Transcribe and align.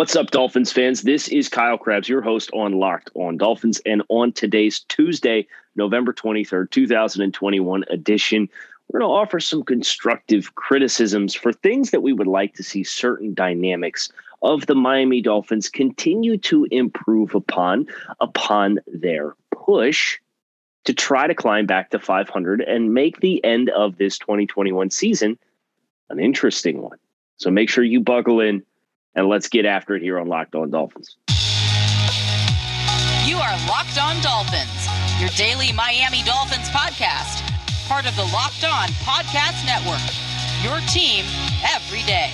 What's 0.00 0.16
up, 0.16 0.30
Dolphins 0.30 0.72
fans? 0.72 1.02
This 1.02 1.28
is 1.28 1.50
Kyle 1.50 1.76
Crabbs, 1.76 2.08
your 2.08 2.22
host 2.22 2.50
on 2.54 2.72
Locked 2.72 3.10
on 3.16 3.36
Dolphins. 3.36 3.82
And 3.84 4.02
on 4.08 4.32
today's 4.32 4.80
Tuesday, 4.88 5.46
November 5.76 6.14
23rd, 6.14 6.70
2021 6.70 7.84
edition, 7.90 8.48
we're 8.88 9.00
going 9.00 9.10
to 9.10 9.14
offer 9.14 9.38
some 9.38 9.62
constructive 9.62 10.54
criticisms 10.54 11.34
for 11.34 11.52
things 11.52 11.90
that 11.90 12.00
we 12.00 12.14
would 12.14 12.26
like 12.26 12.54
to 12.54 12.62
see 12.62 12.82
certain 12.82 13.34
dynamics 13.34 14.10
of 14.40 14.64
the 14.64 14.74
Miami 14.74 15.20
Dolphins 15.20 15.68
continue 15.68 16.38
to 16.38 16.66
improve 16.70 17.34
upon 17.34 17.86
upon 18.20 18.78
their 18.86 19.34
push 19.50 20.18
to 20.84 20.94
try 20.94 21.26
to 21.26 21.34
climb 21.34 21.66
back 21.66 21.90
to 21.90 21.98
500 21.98 22.62
and 22.62 22.94
make 22.94 23.20
the 23.20 23.44
end 23.44 23.68
of 23.68 23.98
this 23.98 24.16
2021 24.16 24.88
season 24.88 25.38
an 26.08 26.18
interesting 26.18 26.80
one. 26.80 26.96
So 27.36 27.50
make 27.50 27.68
sure 27.68 27.84
you 27.84 28.00
buckle 28.00 28.40
in 28.40 28.62
and 29.14 29.28
let's 29.28 29.48
get 29.48 29.66
after 29.66 29.94
it 29.94 30.02
here 30.02 30.18
on 30.18 30.28
Locked 30.28 30.54
On 30.54 30.70
Dolphins. 30.70 31.16
You 33.26 33.36
are 33.36 33.56
Locked 33.68 33.98
On 33.98 34.20
Dolphins, 34.22 34.88
your 35.18 35.30
daily 35.30 35.72
Miami 35.72 36.22
Dolphins 36.22 36.68
podcast, 36.70 37.42
part 37.88 38.06
of 38.06 38.14
the 38.16 38.24
Locked 38.32 38.64
On 38.64 38.88
Podcast 39.04 39.64
Network. 39.66 40.00
Your 40.62 40.80
team 40.88 41.24
every 41.74 42.02
day. 42.02 42.30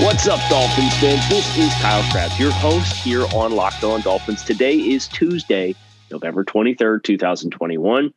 What's 0.00 0.26
up, 0.26 0.40
Dolphins 0.50 0.96
fans? 0.96 1.28
This 1.28 1.56
is 1.56 1.72
Kyle 1.74 2.02
Crabbs, 2.10 2.38
your 2.38 2.50
host 2.50 2.96
here 2.96 3.26
on 3.34 3.52
Locked 3.52 3.84
On 3.84 4.00
Dolphins. 4.00 4.42
Today 4.42 4.74
is 4.74 5.06
Tuesday, 5.06 5.74
November 6.10 6.44
23rd, 6.44 7.04
2021. 7.04 8.12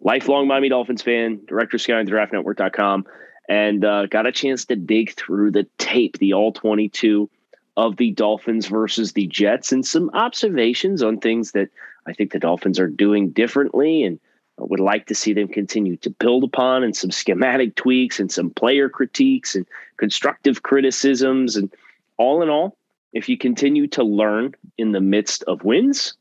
Lifelong 0.00 0.48
Miami 0.48 0.68
Dolphins 0.68 1.02
fan, 1.02 1.40
director 1.46 1.76
of 1.76 1.80
scouting, 1.82 2.06
draftnetwork.com 2.06 3.06
and 3.50 3.84
uh, 3.84 4.06
got 4.06 4.26
a 4.26 4.32
chance 4.32 4.64
to 4.64 4.76
dig 4.76 5.12
through 5.16 5.50
the 5.50 5.66
tape, 5.76 6.16
the 6.18 6.32
all 6.32 6.52
22 6.52 7.28
of 7.76 7.96
the 7.96 8.12
Dolphins 8.12 8.68
versus 8.68 9.12
the 9.12 9.26
Jets, 9.26 9.72
and 9.72 9.84
some 9.84 10.08
observations 10.14 11.02
on 11.02 11.18
things 11.18 11.50
that 11.50 11.68
I 12.06 12.12
think 12.12 12.30
the 12.30 12.38
Dolphins 12.38 12.78
are 12.78 12.86
doing 12.86 13.30
differently 13.30 14.04
and 14.04 14.20
would 14.56 14.78
like 14.78 15.06
to 15.06 15.16
see 15.16 15.32
them 15.32 15.48
continue 15.48 15.96
to 15.96 16.10
build 16.10 16.44
upon, 16.44 16.84
and 16.84 16.94
some 16.94 17.10
schematic 17.10 17.74
tweaks 17.74 18.20
and 18.20 18.30
some 18.30 18.50
player 18.50 18.88
critiques 18.88 19.56
and 19.56 19.66
constructive 19.96 20.62
criticisms. 20.62 21.56
And 21.56 21.72
all 22.18 22.42
in 22.42 22.50
all, 22.50 22.76
if 23.12 23.28
you 23.28 23.36
continue 23.36 23.88
to 23.88 24.04
learn 24.04 24.54
in 24.78 24.92
the 24.92 25.00
midst 25.00 25.42
of 25.44 25.64
wins, 25.64 26.14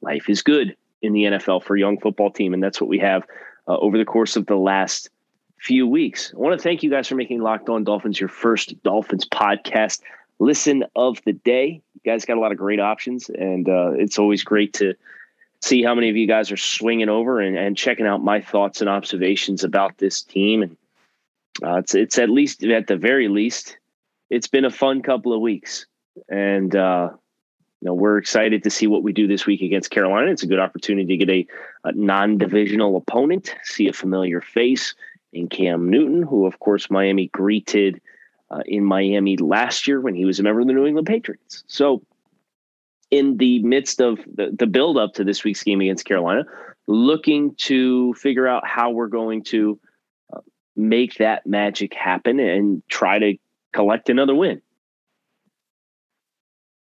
life 0.00 0.30
is 0.30 0.40
good 0.40 0.74
in 1.02 1.12
the 1.12 1.24
NFL 1.24 1.62
for 1.62 1.76
a 1.76 1.80
young 1.80 2.00
football 2.00 2.30
team. 2.30 2.54
And 2.54 2.62
that's 2.62 2.80
what 2.80 2.88
we 2.88 3.00
have 3.00 3.26
uh, 3.68 3.76
over 3.78 3.98
the 3.98 4.06
course 4.06 4.36
of 4.36 4.46
the 4.46 4.56
last 4.56 5.10
few 5.60 5.86
weeks. 5.86 6.32
I 6.34 6.38
want 6.38 6.58
to 6.58 6.62
thank 6.62 6.82
you 6.82 6.90
guys 6.90 7.06
for 7.06 7.14
making 7.14 7.42
Locked 7.42 7.68
On 7.68 7.84
Dolphins 7.84 8.18
your 8.18 8.28
first 8.28 8.82
Dolphins 8.82 9.26
podcast 9.26 10.00
listen 10.38 10.84
of 10.96 11.22
the 11.24 11.34
day. 11.34 11.82
You 11.94 12.00
guys 12.04 12.24
got 12.24 12.38
a 12.38 12.40
lot 12.40 12.50
of 12.50 12.58
great 12.58 12.80
options, 12.80 13.28
and 13.28 13.68
uh, 13.68 13.92
it's 13.92 14.18
always 14.18 14.42
great 14.42 14.72
to 14.74 14.94
see 15.60 15.82
how 15.82 15.94
many 15.94 16.08
of 16.08 16.16
you 16.16 16.26
guys 16.26 16.50
are 16.50 16.56
swinging 16.56 17.10
over 17.10 17.40
and, 17.40 17.58
and 17.58 17.76
checking 17.76 18.06
out 18.06 18.24
my 18.24 18.40
thoughts 18.40 18.80
and 18.80 18.88
observations 18.88 19.62
about 19.62 19.98
this 19.98 20.22
team. 20.22 20.62
And 20.62 20.76
uh, 21.62 21.76
it's 21.76 21.94
it's 21.94 22.18
at 22.18 22.30
least 22.30 22.64
at 22.64 22.86
the 22.86 22.96
very 22.96 23.28
least, 23.28 23.76
it's 24.30 24.48
been 24.48 24.64
a 24.64 24.70
fun 24.70 25.02
couple 25.02 25.34
of 25.34 25.42
weeks, 25.42 25.84
and 26.30 26.74
uh, 26.74 27.10
you 27.82 27.86
know 27.86 27.94
we're 27.94 28.16
excited 28.16 28.62
to 28.62 28.70
see 28.70 28.86
what 28.86 29.02
we 29.02 29.12
do 29.12 29.26
this 29.26 29.44
week 29.44 29.60
against 29.60 29.90
Carolina. 29.90 30.30
It's 30.30 30.42
a 30.42 30.46
good 30.46 30.58
opportunity 30.58 31.18
to 31.18 31.24
get 31.26 31.30
a, 31.30 31.46
a 31.88 31.92
non-divisional 31.92 32.96
opponent, 32.96 33.54
see 33.62 33.88
a 33.88 33.92
familiar 33.92 34.40
face 34.40 34.94
in 35.32 35.48
Cam 35.48 35.90
Newton, 35.90 36.22
who, 36.22 36.46
of 36.46 36.58
course, 36.58 36.90
Miami 36.90 37.28
greeted 37.28 38.00
uh, 38.50 38.62
in 38.66 38.84
Miami 38.84 39.36
last 39.36 39.86
year 39.86 40.00
when 40.00 40.14
he 40.14 40.24
was 40.24 40.40
a 40.40 40.42
member 40.42 40.60
of 40.60 40.66
the 40.66 40.72
New 40.72 40.86
England 40.86 41.06
Patriots. 41.06 41.64
So, 41.66 42.02
in 43.10 43.36
the 43.36 43.60
midst 43.60 44.00
of 44.00 44.18
the, 44.32 44.54
the 44.56 44.66
build 44.66 44.96
up 44.96 45.14
to 45.14 45.24
this 45.24 45.42
week's 45.44 45.62
game 45.62 45.80
against 45.80 46.04
Carolina, 46.04 46.44
looking 46.86 47.54
to 47.56 48.14
figure 48.14 48.46
out 48.46 48.66
how 48.66 48.90
we're 48.90 49.08
going 49.08 49.42
to 49.44 49.78
uh, 50.32 50.40
make 50.76 51.16
that 51.16 51.46
magic 51.46 51.94
happen 51.94 52.38
and 52.38 52.82
try 52.88 53.18
to 53.18 53.36
collect 53.72 54.08
another 54.08 54.34
win. 54.34 54.62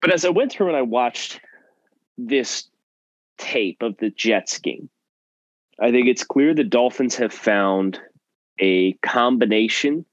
But 0.02 0.14
as 0.14 0.24
I 0.24 0.30
went 0.30 0.52
through 0.52 0.68
and 0.68 0.78
I 0.78 0.84
watched 0.84 1.42
this 2.18 2.70
tape 3.38 3.82
of 3.82 3.98
the 3.98 4.10
Jets 4.10 4.60
game, 4.60 4.90
I 5.80 5.92
think 5.92 6.08
it's 6.08 6.24
clear 6.24 6.54
the 6.54 6.64
Dolphins 6.64 7.16
have 7.16 7.34
found 7.34 8.00
a 8.60 8.94
combination 8.94 10.06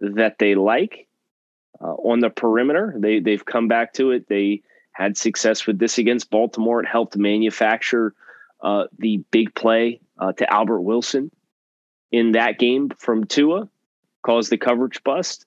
that 0.00 0.38
they 0.38 0.54
like 0.54 1.06
uh, 1.80 1.94
on 1.94 2.20
the 2.20 2.30
perimeter. 2.30 2.94
They 2.96 3.20
they've 3.20 3.44
come 3.44 3.68
back 3.68 3.94
to 3.94 4.10
it. 4.10 4.28
They 4.28 4.62
had 4.92 5.16
success 5.16 5.66
with 5.66 5.78
this 5.78 5.98
against 5.98 6.30
Baltimore. 6.30 6.80
It 6.80 6.88
helped 6.88 7.16
manufacture 7.16 8.14
uh, 8.62 8.84
the 8.98 9.18
big 9.30 9.54
play 9.54 10.00
uh, 10.18 10.32
to 10.32 10.52
Albert 10.52 10.80
Wilson 10.80 11.30
in 12.10 12.32
that 12.32 12.58
game 12.58 12.90
from 12.98 13.24
Tua, 13.24 13.68
caused 14.22 14.50
the 14.50 14.56
coverage 14.56 15.02
bust. 15.04 15.44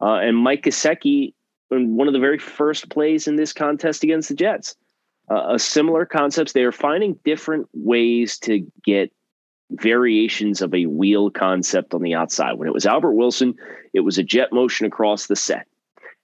Uh, 0.00 0.14
and 0.14 0.36
Mike 0.36 0.64
Gesicki 0.64 1.34
in 1.70 1.96
one 1.96 2.08
of 2.08 2.12
the 2.12 2.20
very 2.20 2.38
first 2.38 2.88
plays 2.90 3.28
in 3.28 3.36
this 3.36 3.52
contest 3.52 4.02
against 4.02 4.28
the 4.28 4.34
Jets. 4.34 4.76
Uh, 5.30 5.54
a 5.54 5.58
similar 5.58 6.04
concepts. 6.04 6.52
They 6.52 6.64
are 6.64 6.72
finding 6.72 7.18
different 7.24 7.68
ways 7.72 8.38
to 8.40 8.66
get 8.84 9.12
variations 9.70 10.62
of 10.62 10.74
a 10.74 10.86
wheel 10.86 11.30
concept 11.30 11.94
on 11.94 12.02
the 12.02 12.14
outside. 12.14 12.54
When 12.54 12.68
it 12.68 12.74
was 12.74 12.86
Albert 12.86 13.12
Wilson, 13.12 13.54
it 13.92 14.00
was 14.00 14.18
a 14.18 14.22
jet 14.22 14.52
motion 14.52 14.86
across 14.86 15.26
the 15.26 15.36
set. 15.36 15.66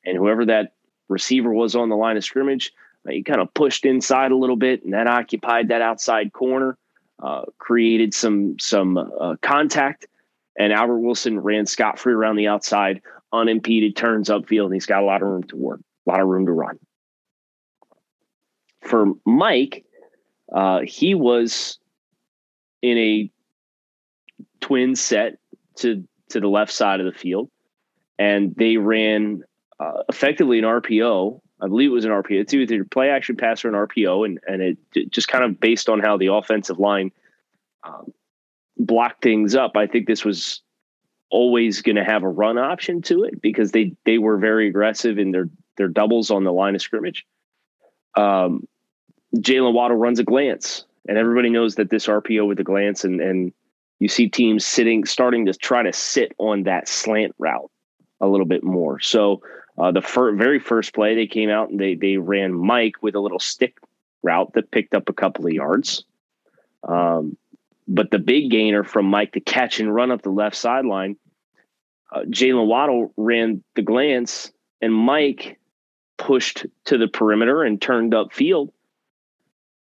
And 0.05 0.17
whoever 0.17 0.45
that 0.47 0.75
receiver 1.09 1.53
was 1.53 1.75
on 1.75 1.89
the 1.89 1.97
line 1.97 2.17
of 2.17 2.25
scrimmage, 2.25 2.73
uh, 3.07 3.13
he 3.13 3.23
kind 3.23 3.41
of 3.41 3.53
pushed 3.55 3.85
inside 3.85 4.33
a 4.33 4.37
little 4.37 4.57
bit, 4.57 4.85
and 4.85 4.93
that 4.93 5.07
occupied 5.07 5.69
that 5.69 5.83
outside 5.83 6.33
corner, 6.33 6.77
uh, 7.23 7.43
created 7.59 8.13
some 8.13 8.59
some 8.59 8.99
uh, 8.99 9.37
contact, 9.43 10.07
and 10.59 10.73
Albert 10.73 10.99
Wilson 10.99 11.41
ran 11.41 11.67
scot 11.67 11.99
free 11.99 12.13
around 12.13 12.37
the 12.37 12.49
outside, 12.49 13.01
unimpeded, 13.33 13.97
turns 13.97 14.29
upfield, 14.29 14.67
and 14.67 14.75
he's 14.75 14.87
got 14.87 15.03
a 15.03 15.07
lot 15.07 15.23
of 15.23 15.29
room 15.29 15.45
to 15.45 15.57
work, 15.57 15.81
a 16.07 16.11
lot 16.11 16.21
of 16.21 16.27
room 16.27 16.47
to 16.47 16.53
run. 16.53 16.79
For 18.83 19.07
Mike, 19.25 19.85
uh, 20.53 20.81
he 20.85 21.15
was 21.15 21.79
in 22.83 22.99
a 22.99 23.31
twin 24.61 24.97
set 24.97 25.39
to 25.77 26.07
to 26.31 26.41
the 26.41 26.49
left 26.49 26.73
side 26.73 27.01
of 27.01 27.07
the 27.07 27.19
field, 27.19 27.51
and 28.19 28.55
they 28.57 28.77
ran 28.77 29.45
uh, 29.79 30.03
effectively 30.09 30.59
an 30.59 30.65
RPO. 30.65 31.41
I 31.61 31.69
believe 31.69 31.91
it 31.91 31.95
was 31.95 32.05
an 32.05 32.11
RPO. 32.11 32.41
It's 32.41 32.55
either 32.55 32.85
play 32.85 33.09
action 33.09 33.37
pass 33.37 33.65
or 33.65 33.69
an 33.69 33.75
RPO, 33.75 34.27
and 34.27 34.41
and 34.47 34.63
it 34.63 35.11
just 35.11 35.29
kind 35.29 35.45
of 35.45 35.61
based 35.61 35.89
on 35.89 36.01
how 36.01 36.17
the 36.17 36.33
offensive 36.33 36.79
line 36.79 37.13
um, 37.85 38.13
blocked 38.77 39.23
things 39.23 39.55
up. 39.55 39.77
I 39.77 39.87
think 39.87 40.07
this 40.07 40.25
was 40.25 40.63
always 41.31 41.83
going 41.83 41.97
to 41.97 42.05
have 42.05 42.23
a 42.23 42.29
run 42.29 42.59
option 42.59 43.03
to 43.03 43.25
it 43.25 43.41
because 43.41 43.73
they 43.73 43.93
they 44.05 44.19
were 44.19 44.39
very 44.39 44.69
aggressive 44.69 45.19
in 45.19 45.33
their 45.33 45.49
their 45.77 45.89
doubles 45.89 46.31
on 46.31 46.45
the 46.45 46.53
line 46.53 46.75
of 46.75 46.83
scrimmage. 46.83 47.27
Um, 48.17 48.67
Jaylen 49.37 49.75
Waddle 49.75 49.97
runs 49.97 50.19
a 50.19 50.25
glance, 50.25 50.85
and 51.09 51.19
everybody 51.19 51.51
knows 51.51 51.75
that 51.77 51.91
this 51.91 52.07
RPO 52.07 52.47
with 52.47 52.59
the 52.59 52.65
glance 52.65 53.05
and 53.05 53.21
and 53.21 53.53
you 53.99 54.09
see 54.09 54.29
teams 54.29 54.65
sitting, 54.65 55.05
starting 55.05 55.47
to 55.47 55.55
try 55.55 55.83
to 55.83 55.93
sit 55.93 56.33
on 56.39 56.65
that 56.65 56.89
slant 56.89 57.35
route 57.39 57.71
a 58.21 58.27
little 58.27 58.47
bit 58.47 58.63
more. 58.63 59.01
So 59.01 59.43
uh, 59.79 59.93
the 59.93 60.03
fir- 60.03 60.35
very 60.35 60.59
first 60.59 60.95
play, 60.95 61.15
they 61.15 61.27
came 61.27 61.51
out 61.51 61.71
and 61.71 61.79
they 61.79 61.95
they 61.95 62.17
ran 62.17 62.53
Mike 62.53 63.03
with 63.03 63.15
a 63.15 63.21
little 63.21 63.39
stick 63.39 63.79
route 64.23 64.53
that 64.55 64.71
picked 64.71 64.95
up 64.95 65.09
a 65.09 65.15
couple 65.15 65.47
of 65.47 65.53
yards. 65.53 66.05
Um, 66.87 67.37
but 67.89 68.11
the 68.11 68.19
big 68.19 68.51
gainer 68.51 68.85
from 68.85 69.07
Mike 69.07 69.33
to 69.33 69.41
catch 69.41 69.81
and 69.81 69.95
run 69.95 70.11
up 70.11 70.23
the 70.23 70.31
left 70.31 70.57
sideline, 70.57 71.17
uh, 72.13 72.23
Jaylen 72.23 72.67
Waddle 72.67 73.13
ran 73.17 73.63
the 73.75 73.83
glance, 73.83 74.51
and 74.81 74.93
Mike 74.93 75.59
pushed 76.17 76.67
to 76.87 76.99
the 76.99 77.09
perimeter 77.09 77.63
and 77.63 77.81
turned 77.81 78.15
up 78.15 78.33
field. 78.33 78.73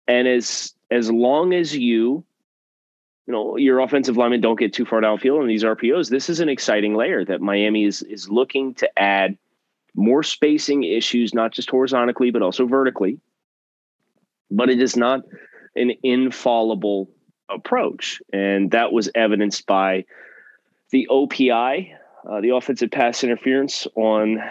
And 0.06 0.26
as 0.26 0.74
as 0.90 1.10
long 1.10 1.52
as 1.52 1.76
you 1.76 2.24
you 3.30 3.36
know 3.36 3.56
your 3.56 3.78
offensive 3.78 4.16
linemen 4.16 4.40
don't 4.40 4.58
get 4.58 4.72
too 4.72 4.84
far 4.84 5.00
downfield 5.00 5.40
in 5.40 5.46
these 5.46 5.62
RPOs. 5.62 6.10
This 6.10 6.28
is 6.28 6.40
an 6.40 6.48
exciting 6.48 6.96
layer 6.96 7.24
that 7.24 7.40
Miami 7.40 7.84
is 7.84 8.02
is 8.02 8.28
looking 8.28 8.74
to 8.74 8.98
add 8.98 9.38
more 9.94 10.24
spacing 10.24 10.82
issues, 10.82 11.32
not 11.32 11.52
just 11.52 11.70
horizontally, 11.70 12.32
but 12.32 12.42
also 12.42 12.66
vertically. 12.66 13.20
But 14.50 14.68
it 14.68 14.82
is 14.82 14.96
not 14.96 15.20
an 15.76 15.92
infallible 16.02 17.08
approach. 17.48 18.20
And 18.32 18.72
that 18.72 18.92
was 18.92 19.08
evidenced 19.14 19.64
by 19.64 20.06
the 20.90 21.06
OPI, 21.08 21.94
uh, 22.28 22.40
the 22.40 22.56
offensive 22.56 22.90
pass 22.90 23.22
interference 23.22 23.86
on, 23.94 24.42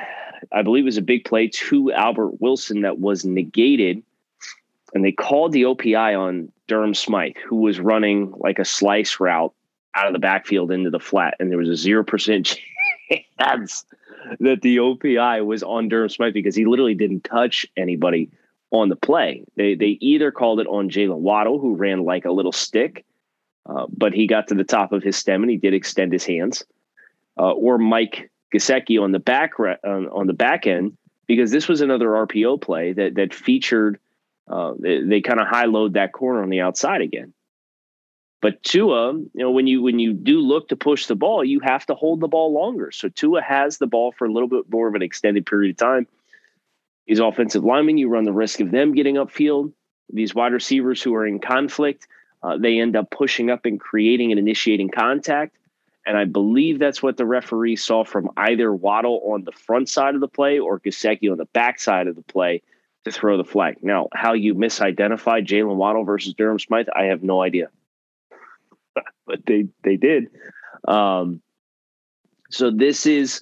I 0.54 0.62
believe 0.62 0.84
it 0.84 0.86
was 0.86 0.98
a 0.98 1.02
big 1.02 1.26
play 1.26 1.50
to 1.50 1.92
Albert 1.92 2.40
Wilson 2.40 2.84
that 2.84 2.98
was 2.98 3.26
negated. 3.26 4.04
And 4.94 5.04
they 5.04 5.12
called 5.12 5.52
the 5.52 5.64
OPI 5.64 6.18
on 6.18 6.54
Durham 6.70 6.94
Smythe, 6.94 7.36
who 7.48 7.58
was 7.58 7.80
running 7.80 8.34
like 8.38 8.60
a 8.60 8.66
slice 8.66 9.20
route 9.20 9.54
out 9.96 10.08
of 10.08 10.14
the 10.14 10.20
backfield 10.20 10.72
into 10.72 10.90
the 10.90 11.00
flat. 11.00 11.36
And 11.40 11.52
there 11.52 11.58
was 11.58 11.68
a 11.70 11.88
0% 11.88 12.58
chance 13.40 13.86
that 14.40 14.62
the 14.62 14.78
OPI 14.78 15.46
was 15.46 15.64
on 15.64 15.90
Durham 15.90 16.10
Smythe 16.10 16.34
because 16.34 16.56
he 16.56 16.66
literally 16.66 16.96
didn't 16.96 17.26
touch 17.26 17.66
anybody 17.76 18.30
on 18.72 18.90
the 18.90 18.96
play. 18.96 19.44
They 19.56 19.76
they 19.76 19.98
either 20.00 20.32
called 20.32 20.60
it 20.60 20.68
on 20.68 20.90
Jaylen 20.90 21.20
Waddle, 21.20 21.60
who 21.60 21.76
ran 21.76 22.04
like 22.04 22.26
a 22.26 22.32
little 22.32 22.52
stick, 22.52 23.06
uh, 23.66 23.88
but 23.96 24.14
he 24.14 24.28
got 24.28 24.48
to 24.50 24.56
the 24.56 24.64
top 24.64 24.92
of 24.92 25.04
his 25.04 25.18
stem 25.18 25.42
and 25.42 25.50
he 25.50 25.58
did 25.58 25.74
extend 25.74 26.14
his 26.14 26.26
hands, 26.26 26.64
uh, 27.38 27.52
or 27.52 27.78
Mike 27.78 28.30
Gesicki 28.54 29.02
on 29.02 29.12
the 29.12 29.20
back 29.20 29.58
re- 29.60 29.78
on, 29.84 30.08
on, 30.10 30.28
the 30.28 30.34
back 30.34 30.68
end 30.68 30.98
because 31.28 31.52
this 31.52 31.68
was 31.68 31.82
another 31.82 32.10
RPO 32.10 32.62
play 32.62 32.94
that 32.94 33.16
that 33.16 33.34
featured. 33.34 34.00
Uh, 34.50 34.74
they, 34.80 35.04
they 35.04 35.22
kind 35.22 35.40
of 35.40 35.48
high 35.48 35.66
load 35.66 35.94
that 35.94 36.12
corner 36.12 36.42
on 36.42 36.50
the 36.50 36.62
outside 36.62 37.02
again. 37.02 37.34
But 38.42 38.64
Tua, 38.64 39.14
you 39.14 39.30
know, 39.36 39.52
when 39.52 39.68
you 39.68 39.82
when 39.82 40.00
you 40.00 40.14
do 40.14 40.40
look 40.40 40.70
to 40.70 40.76
push 40.76 41.08
the 41.08 41.16
ball, 41.16 41.44
you 41.44 41.60
have 41.60 41.86
to 41.88 41.96
hold 41.96 42.22
the 42.22 42.28
ball 42.28 42.54
longer. 42.54 42.90
So 42.92 43.10
Tua 43.10 43.42
has 43.42 43.78
the 43.78 43.88
ball 43.88 44.14
for 44.14 44.26
a 44.26 44.32
little 44.32 44.48
bit 44.48 44.72
more 44.72 44.88
of 44.88 44.96
an 44.96 45.02
extended 45.02 45.46
period 45.46 45.72
of 45.72 45.78
time. 45.78 46.08
These 47.06 47.20
offensive 47.20 47.64
linemen, 47.64 47.98
you 47.98 48.08
run 48.08 48.24
the 48.24 48.32
risk 48.32 48.60
of 48.62 48.72
them 48.72 48.94
getting 48.94 49.16
upfield. 49.16 49.74
These 50.12 50.34
wide 50.34 50.54
receivers 50.54 51.02
who 51.02 51.14
are 51.16 51.28
in 51.28 51.40
conflict, 51.40 52.08
uh, 52.42 52.58
they 52.58 52.80
end 52.80 52.96
up 52.96 53.12
pushing 53.12 53.50
up 53.50 53.66
and 53.66 53.80
creating 53.80 54.32
and 54.32 54.40
initiating 54.40 54.90
contact. 54.90 55.56
And 56.06 56.18
I 56.18 56.26
believe 56.26 56.80
that's 56.80 57.04
what 57.04 57.18
the 57.18 57.26
referee 57.26 57.76
saw 57.76 58.04
from 58.04 58.30
either 58.38 58.74
Waddle 58.74 59.22
on 59.26 59.44
the 59.44 59.52
front 59.52 59.90
side 59.90 60.16
of 60.16 60.22
the 60.22 60.28
play 60.28 60.60
or 60.60 60.80
Gesicki 60.80 61.30
on 61.30 61.38
the 61.38 61.46
back 61.46 61.80
side 61.80 62.08
of 62.08 62.16
the 62.16 62.22
play 62.22 62.62
to 63.06 63.12
throw 63.12 63.38
the 63.38 63.44
flag. 63.44 63.78
Now, 63.82 64.10
how 64.14 64.34
you 64.34 64.56
misidentified 64.56 65.48
Jaylen 65.48 65.76
Waddle 65.76 66.04
versus 66.04 66.34
Durham 66.34 66.60
Smythe, 66.60 66.88
I 66.96 67.06
have 67.06 67.24
no 67.24 67.42
idea. 67.42 67.70
but 69.26 69.46
they 69.46 69.68
they 69.84 69.96
did. 69.96 70.28
Um, 70.88 71.42
so 72.50 72.72
this 72.72 73.06
is 73.06 73.42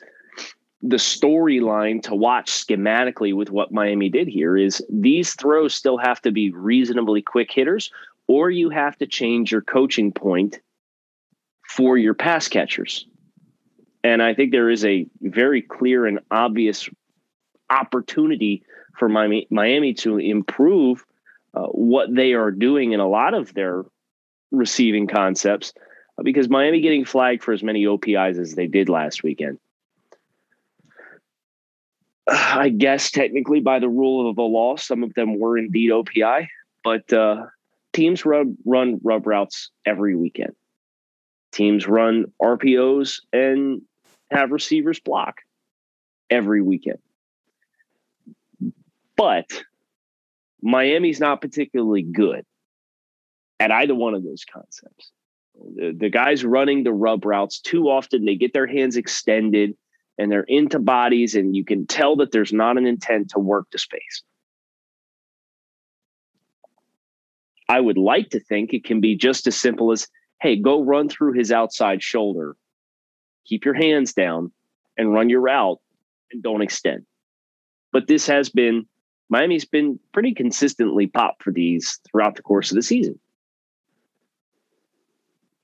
the 0.81 0.98
storyline 0.98 2.04
to 2.04 2.13
watch 2.13 2.51
schematically 2.51 3.33
with 3.33 3.50
what 3.50 3.71
Miami 3.71 4.09
did 4.09 4.27
here 4.27 4.56
is 4.56 4.83
these 4.89 5.33
throws 5.33 5.74
still 5.74 5.98
have 5.98 6.21
to 6.21 6.31
be 6.31 6.51
reasonably 6.51 7.21
quick 7.21 7.51
hitters, 7.51 7.92
or 8.27 8.51
you 8.51 8.69
have 8.69 8.95
to 8.98 9.07
change 9.07 9.51
your 9.51 9.62
coaching 9.62 10.12
point 10.12 10.59
for 11.68 11.98
your 11.98 12.13
pass 12.13 12.48
catchers. 12.48 13.07
And 14.04 14.21
I 14.21 14.33
think 14.33 14.51
there 14.51 14.69
is 14.69 14.86
a 14.86 15.07
very 15.21 15.62
clear 15.62 16.06
and 16.06 16.19
obvious 16.30 16.89
opportunity 17.69 18.63
for 18.98 19.08
Miami, 19.08 19.48
Miami 19.50 19.94
to 19.94 20.18
improve 20.18 21.06
uh, 21.54 21.68
what 21.68 22.14
they 22.14 22.34
are 22.34 22.52
doing 22.52 22.92
in 22.92 23.00
a 23.00 23.08
lot 23.08 23.34
of 23.34 23.54
their 23.54 23.86
receiving 24.52 25.08
concepts 25.08 25.74
uh, 26.18 26.24
because 26.24 26.50
Miami 26.50 26.82
getting 26.82 27.06
flagged 27.06 27.44
for 27.44 27.54
as 27.54 27.64
many 27.64 27.86
OPIs 27.86 28.38
as 28.38 28.56
they 28.56 28.68
did 28.68 28.90
last 28.90 29.24
weekend. 29.24 29.60
I 32.28 32.70
guess 32.70 33.12
technically 33.12 33.60
by 33.60 33.80
the 33.80 33.90
rule 33.90 34.30
of 34.30 34.36
the 34.36 34.42
law, 34.42 34.76
some 34.76 35.04
of 35.04 35.14
them 35.14 35.40
were 35.40 35.58
indeed 35.58 35.92
OPI, 35.92 36.48
but 36.84 37.12
uh, 37.14 37.46
teams 37.94 38.26
run 38.26 38.58
run 38.66 39.00
rub 39.04 39.26
routes 39.28 39.72
every 39.86 40.16
weekend. 40.16 40.56
Teams 41.52 41.88
run 41.88 42.26
RPOs 42.42 43.22
and 43.32 43.82
have 44.32 44.52
receivers 44.52 45.00
block 45.00 45.38
every 46.30 46.62
weekend. 46.62 47.00
But 49.18 49.46
Miami's 50.62 51.19
not 51.19 51.42
particularly 51.42 52.04
good 52.04 52.46
at 53.60 53.72
either 53.72 53.96
one 53.96 54.14
of 54.14 54.24
those 54.24 54.46
concepts. 54.46 55.12
The, 55.56 55.96
the 55.98 56.10
guys 56.10 56.46
running 56.46 56.84
the 56.84 56.94
rub 56.94 57.25
routes, 57.25 57.60
too 57.60 57.90
often 57.90 58.25
they 58.25 58.36
get 58.36 58.54
their 58.54 58.68
hands 58.68 58.96
extended 58.96 59.75
and 60.19 60.31
they're 60.31 60.44
into 60.44 60.80
bodies, 60.80 61.36
and 61.36 61.56
you 61.56 61.64
can 61.64 61.86
tell 61.86 62.16
that 62.18 62.31
there's 62.31 62.54
not 62.54 62.78
an 62.78 62.88
intent 62.88 63.30
to 63.31 63.40
work 63.40 63.68
the 63.72 63.78
space. 63.78 64.24
I 67.69 67.80
would 67.80 67.98
like 67.98 68.30
to 68.30 68.40
think 68.40 68.74
it 68.74 68.84
can 68.84 69.02
be 69.02 69.16
just 69.16 69.46
as 69.48 69.60
simple 69.60 69.92
as 69.92 70.08
hey, 70.42 70.56
go 70.56 70.84
run 70.84 71.10
through 71.10 71.34
his 71.34 71.52
outside 71.52 72.02
shoulder, 72.04 72.56
keep 73.46 73.66
your 73.66 73.74
hands 73.74 74.14
down, 74.14 74.52
and 74.98 75.14
run 75.14 75.30
your 75.30 75.42
route 75.42 75.80
and 76.31 76.44
don't 76.44 76.62
extend. 76.62 77.06
But 77.92 78.08
this 78.08 78.28
has 78.28 78.50
been, 78.50 78.86
Miami's 79.30 79.66
been 79.66 80.00
pretty 80.14 80.34
consistently 80.34 81.08
popped 81.08 81.44
for 81.44 81.52
these 81.52 82.00
throughout 82.10 82.36
the 82.36 82.42
course 82.42 82.72
of 82.72 82.76
the 82.76 82.82
season. 82.82 83.20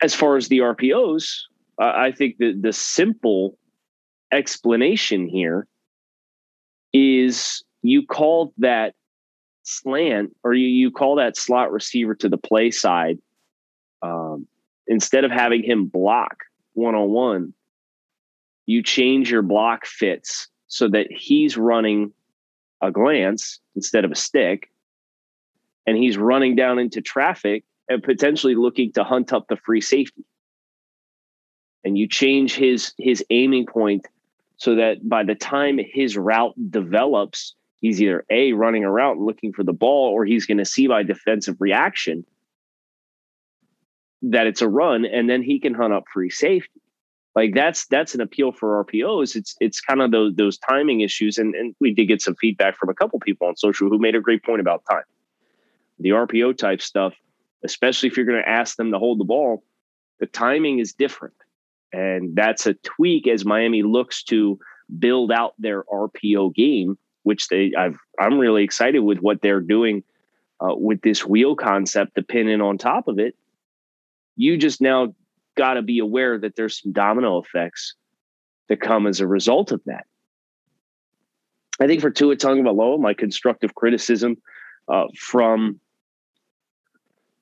As 0.01 0.13
far 0.13 0.36
as 0.36 0.50
the 0.50 0.60
RPOs, 0.60 1.44
uh, 1.81 1.94
I 1.95 2.12
think 2.12 2.38
that 2.39 2.60
the 2.62 2.74
simple 2.74 3.57
explanation 4.31 5.27
here 5.27 5.68
is 6.92 7.63
you 7.81 8.06
call 8.06 8.54
that 8.57 8.95
slant 9.63 10.36
or 10.44 10.54
you, 10.54 10.68
you 10.68 10.92
call 10.92 11.15
that 11.15 11.38
slot 11.38 11.71
receiver 11.71 12.15
to 12.15 12.27
the 12.27 12.38
play 12.38 12.69
side 12.69 13.19
um, 14.01 14.48
instead 14.88 15.24
of 15.24 15.31
having 15.31 15.63
him 15.63 15.86
block 15.86 16.44
one 16.74 16.95
on 16.95 17.10
one, 17.10 17.54
you 18.65 18.83
change 18.83 19.31
your 19.31 19.42
block 19.42 19.86
fits 19.86 20.50
so 20.68 20.89
that 20.89 21.07
he's 21.10 21.57
running 21.57 22.12
a 22.83 22.91
glance 22.91 23.59
instead 23.75 24.06
of 24.06 24.12
a 24.12 24.15
stick 24.15 24.69
and 25.85 25.97
he's 25.97 26.18
running 26.18 26.56
down 26.56 26.80
into 26.80 27.01
traffic 27.01 27.63
and 27.89 28.03
potentially 28.03 28.56
looking 28.56 28.91
to 28.94 29.03
hunt 29.03 29.33
up 29.33 29.47
the 29.47 29.57
free 29.57 29.81
safety. 29.81 30.24
And 31.83 31.97
you 31.97 32.07
change 32.07 32.56
his 32.56 32.94
his 32.97 33.24
aiming 33.30 33.65
point 33.65 34.07
so 34.57 34.75
that 34.75 35.07
by 35.07 35.24
the 35.24 35.35
time 35.35 35.77
his 35.77 36.15
route 36.15 36.53
develops, 36.69 37.56
he's 37.81 38.01
either 38.01 38.24
A 38.30 38.53
running 38.53 38.86
around 38.86 39.25
looking 39.25 39.51
for 39.51 39.63
the 39.63 39.74
ball 39.74 40.10
or 40.10 40.24
he's 40.24 40.46
going 40.46 40.60
to 40.60 40.65
see 40.65 40.88
by 40.88 41.03
defensive 41.03 41.57
reaction 41.60 42.25
that 44.22 44.48
it's 44.48 44.62
a 44.62 44.69
run 44.69 45.03
and 45.03 45.29
then 45.29 45.43
he 45.43 45.60
can 45.60 45.74
hunt 45.74 45.93
up 45.93 46.05
free 46.13 46.29
safety. 46.29 46.79
Like 47.35 47.53
that's 47.55 47.87
that's 47.87 48.13
an 48.13 48.21
appeal 48.21 48.51
for 48.51 48.83
RPOs. 48.83 49.35
It's 49.35 49.55
it's 49.59 49.81
kind 49.81 50.01
of 50.01 50.11
those 50.11 50.35
those 50.35 50.57
timing 50.57 51.01
issues, 51.01 51.37
and 51.37 51.55
and 51.55 51.75
we 51.79 51.93
did 51.93 52.05
get 52.05 52.21
some 52.21 52.35
feedback 52.35 52.77
from 52.77 52.89
a 52.89 52.93
couple 52.93 53.19
people 53.19 53.47
on 53.47 53.55
social 53.55 53.89
who 53.89 53.97
made 53.97 54.15
a 54.15 54.21
great 54.21 54.43
point 54.43 54.61
about 54.61 54.83
time. 54.89 55.03
The 55.99 56.09
RPO 56.09 56.57
type 56.57 56.81
stuff 56.81 57.13
especially 57.63 58.07
if 58.07 58.17
you're 58.17 58.25
going 58.25 58.41
to 58.41 58.49
ask 58.49 58.75
them 58.75 58.91
to 58.91 58.99
hold 58.99 59.19
the 59.19 59.25
ball, 59.25 59.63
the 60.19 60.25
timing 60.27 60.79
is 60.79 60.93
different. 60.93 61.35
And 61.91 62.35
that's 62.35 62.65
a 62.65 62.73
tweak 62.75 63.27
as 63.27 63.45
Miami 63.45 63.83
looks 63.83 64.23
to 64.23 64.59
build 64.99 65.31
out 65.31 65.53
their 65.57 65.83
RPO 65.83 66.53
game, 66.55 66.97
which 67.23 67.47
they 67.47 67.71
I've 67.77 67.97
I'm 68.19 68.39
really 68.39 68.63
excited 68.63 68.99
with 68.99 69.19
what 69.19 69.41
they're 69.41 69.61
doing 69.61 70.03
uh, 70.59 70.75
with 70.75 71.01
this 71.01 71.25
wheel 71.25 71.55
concept 71.55 72.15
depending 72.15 72.61
on 72.61 72.77
top 72.77 73.07
of 73.07 73.19
it. 73.19 73.35
You 74.35 74.57
just 74.57 74.81
now 74.81 75.13
got 75.55 75.75
to 75.75 75.81
be 75.81 76.00
aware 76.00 76.38
that 76.38 76.55
there's 76.55 76.81
some 76.81 76.91
domino 76.91 77.39
effects 77.39 77.95
that 78.69 78.81
come 78.81 79.07
as 79.07 79.19
a 79.19 79.27
result 79.27 79.72
of 79.72 79.81
that. 79.86 80.05
I 81.79 81.88
think 81.88 82.01
for 82.01 82.12
Tua 82.12 82.36
Tagovailoa, 82.36 83.00
my 83.00 83.13
constructive 83.13 83.75
criticism 83.75 84.38
uh, 84.88 85.05
from 85.17 85.79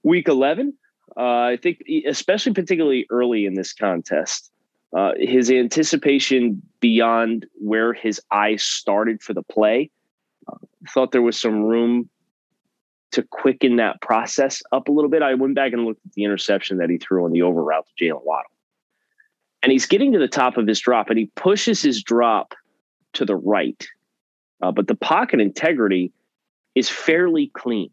week 0.04 0.28
11 0.28 0.74
uh, 1.18 1.22
i 1.22 1.58
think 1.62 1.80
especially 2.08 2.54
particularly 2.54 3.06
early 3.10 3.46
in 3.46 3.54
this 3.54 3.74
contest 3.74 4.52
uh, 4.96 5.12
his 5.18 5.50
anticipation 5.50 6.62
beyond 6.82 7.46
where 7.56 7.94
his 7.94 8.22
eyes 8.32 8.64
started 8.64 9.22
for 9.22 9.34
the 9.34 9.44
play 9.44 9.90
uh, 10.52 10.58
thought 10.90 11.12
there 11.12 11.22
was 11.22 11.40
some 11.40 11.64
room 11.64 12.10
to 13.12 13.24
quicken 13.24 13.76
that 13.78 14.02
process 14.02 14.62
up 14.72 14.88
a 14.88 14.92
little 14.92 15.10
bit 15.10 15.22
i 15.22 15.34
went 15.34 15.56
back 15.56 15.74
and 15.74 15.86
looked 15.86 16.06
at 16.06 16.14
the 16.14 16.24
interception 16.24 16.78
that 16.78 16.90
he 16.90 16.98
threw 16.98 17.26
on 17.26 17.32
the 17.32 17.42
over 17.42 17.64
route 17.64 17.86
to 17.98 18.06
jaylen 18.06 18.24
waddle 18.24 18.52
and 19.64 19.72
he's 19.72 19.86
getting 19.86 20.12
to 20.12 20.20
the 20.20 20.28
top 20.28 20.58
of 20.58 20.68
his 20.68 20.80
drop 20.80 21.10
and 21.10 21.20
he 21.20 21.26
pushes 21.36 21.82
his 21.82 22.02
drop 22.02 22.54
to 23.14 23.26
the 23.26 23.36
right 23.36 23.88
uh, 24.62 24.72
but 24.72 24.88
the 24.88 24.96
pocket 24.96 25.40
integrity 25.40 26.12
is 26.76 26.90
fairly 26.90 27.52
clean 27.54 27.92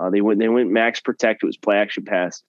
uh, 0.00 0.08
they 0.08 0.22
went 0.22 0.40
they 0.40 0.48
went 0.48 0.70
max 0.70 0.98
protect. 0.98 1.42
It 1.42 1.46
was 1.46 1.58
play 1.58 1.76
action 1.76 2.04
pass, 2.04 2.42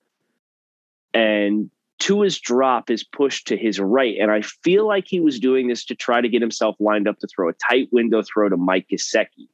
and 1.14 1.70
Tua's 2.00 2.40
drop 2.40 2.90
is 2.90 3.04
pushed 3.04 3.48
to 3.48 3.58
his 3.58 3.80
right. 3.80 4.16
And 4.20 4.32
I 4.32 4.42
feel 4.42 4.88
like 4.88 5.06
he 5.06 5.20
was 5.20 5.40
doing 5.40 5.68
this 5.68 5.84
to 5.86 5.96
try 5.96 6.22
to 6.22 6.30
get 6.30 6.42
himself 6.42 6.78
lined 6.80 7.10
up 7.10 7.20
to 7.20 7.28
throw 7.28 7.50
a 7.50 7.54
tight 7.54 7.90
window 7.92 8.24
throw 8.24 8.48
to 8.48 8.56
Mike 8.56 8.88
Gesicki. 8.90 9.50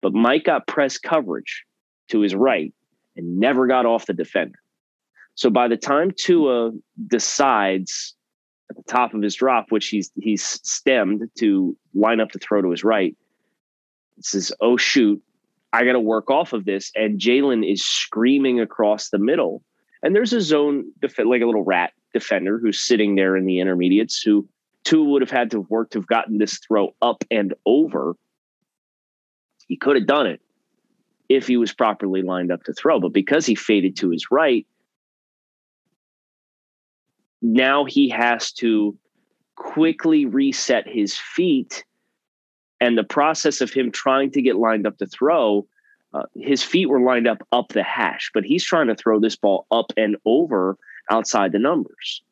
But 0.00 0.14
Mike 0.14 0.44
got 0.44 0.66
press 0.66 0.96
coverage 0.96 1.64
to 2.08 2.20
his 2.20 2.34
right 2.34 2.72
and 3.16 3.38
never 3.38 3.66
got 3.66 3.86
off 3.86 4.06
the 4.06 4.12
defender. 4.12 4.58
So 5.34 5.50
by 5.50 5.68
the 5.68 5.76
time 5.76 6.12
Tua 6.16 6.72
decides 7.06 8.14
at 8.70 8.76
the 8.76 8.82
top 8.84 9.14
of 9.14 9.22
his 9.22 9.34
drop, 9.34 9.66
which 9.70 9.88
he's 9.88 10.10
he's 10.16 10.42
stemmed 10.42 11.28
to 11.38 11.76
line 11.94 12.20
up 12.20 12.30
to 12.30 12.38
throw 12.38 12.62
to 12.62 12.70
his 12.70 12.84
right, 12.84 13.16
it 14.16 14.24
says, 14.24 14.52
"Oh 14.60 14.76
shoot, 14.76 15.22
I 15.72 15.84
got 15.84 15.92
to 15.92 16.00
work 16.00 16.30
off 16.30 16.52
of 16.52 16.64
this." 16.64 16.92
And 16.94 17.18
Jaylen 17.18 17.68
is 17.68 17.84
screaming 17.84 18.60
across 18.60 19.10
the 19.10 19.18
middle 19.18 19.62
and 20.04 20.14
there's 20.14 20.34
a 20.34 20.40
zone, 20.40 20.84
def- 21.00 21.18
like 21.18 21.40
a 21.40 21.46
little 21.46 21.64
rat 21.64 21.94
defender 22.12 22.58
who's 22.58 22.78
sitting 22.78 23.14
there 23.14 23.36
in 23.36 23.46
the 23.46 23.58
intermediates 23.58 24.20
who 24.20 24.46
Tua 24.84 25.02
would 25.08 25.22
have 25.22 25.30
had 25.30 25.50
to 25.52 25.60
work 25.62 25.90
to 25.90 25.98
have 25.98 26.06
gotten 26.06 26.36
this 26.36 26.58
throw 26.58 26.94
up 27.00 27.24
and 27.30 27.54
over. 27.64 28.14
He 29.66 29.78
could 29.78 29.96
have 29.96 30.06
done 30.06 30.26
it 30.26 30.42
if 31.28 31.46
he 31.46 31.56
was 31.56 31.72
properly 31.72 32.22
lined 32.22 32.52
up 32.52 32.62
to 32.64 32.72
throw, 32.72 33.00
but 33.00 33.12
because 33.12 33.46
he 33.46 33.54
faded 33.54 33.96
to 33.96 34.10
his 34.10 34.30
right, 34.30 34.66
now 37.40 37.84
he 37.84 38.08
has 38.08 38.52
to 38.52 38.96
quickly 39.56 40.26
reset 40.26 40.86
his 40.88 41.16
feet. 41.16 41.84
And 42.80 42.98
the 42.98 43.04
process 43.04 43.60
of 43.60 43.72
him 43.72 43.90
trying 43.90 44.30
to 44.32 44.42
get 44.42 44.56
lined 44.56 44.86
up 44.86 44.98
to 44.98 45.06
throw 45.06 45.66
uh, 46.14 46.22
his 46.36 46.62
feet 46.62 46.86
were 46.86 47.00
lined 47.00 47.26
up 47.26 47.46
up 47.50 47.68
the 47.70 47.82
hash, 47.82 48.30
but 48.32 48.44
he's 48.44 48.64
trying 48.64 48.86
to 48.86 48.94
throw 48.94 49.18
this 49.18 49.34
ball 49.34 49.66
up 49.72 49.92
and 49.96 50.16
over 50.24 50.78
outside 51.10 51.50
the 51.50 51.58
numbers. 51.58 52.22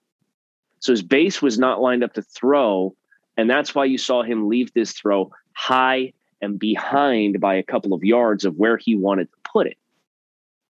So 0.79 0.93
his 0.93 1.03
base 1.03 1.43
was 1.43 1.59
not 1.59 1.81
lined 1.81 2.05
up 2.05 2.15
to 2.15 2.23
throw. 2.23 2.95
And 3.37 3.51
that's 3.51 3.75
why 3.75 3.87
you 3.87 3.99
saw 3.99 4.23
him 4.23 4.49
leave 4.49 4.73
this 4.73 4.93
throw 4.93 5.33
high 5.55 6.13
and 6.43 6.59
behind 6.59 7.41
by 7.41 7.55
a 7.55 7.63
couple 7.63 7.95
of 7.95 8.03
yards 8.03 8.45
of 8.45 8.57
where 8.57 8.77
he 8.77 8.97
wanted 8.97 9.31
to 9.31 9.51
put 9.51 9.69
it. 9.69 9.79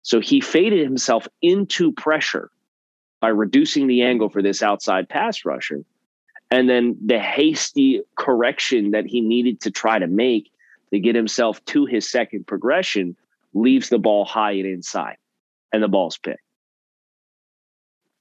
So 0.02 0.20
he 0.20 0.40
faded 0.40 0.80
himself 0.80 1.28
into 1.40 1.92
pressure 1.92 2.50
by 3.20 3.28
reducing 3.28 3.86
the 3.86 4.02
angle 4.02 4.28
for 4.28 4.42
this 4.42 4.62
outside 4.62 5.08
pass 5.08 5.44
rusher. 5.44 5.84
And 6.50 6.68
then 6.68 6.96
the 7.04 7.20
hasty 7.20 8.02
correction 8.16 8.90
that 8.90 9.06
he 9.06 9.20
needed 9.20 9.60
to 9.62 9.70
try 9.70 9.98
to 9.98 10.08
make 10.08 10.50
to 10.92 10.98
get 10.98 11.14
himself 11.14 11.64
to 11.66 11.86
his 11.86 12.10
second 12.10 12.46
progression 12.48 13.16
leaves 13.54 13.88
the 13.88 13.98
ball 13.98 14.24
high 14.24 14.52
and 14.52 14.66
inside, 14.66 15.16
and 15.72 15.82
the 15.82 15.88
ball's 15.88 16.18
picked. 16.18 16.40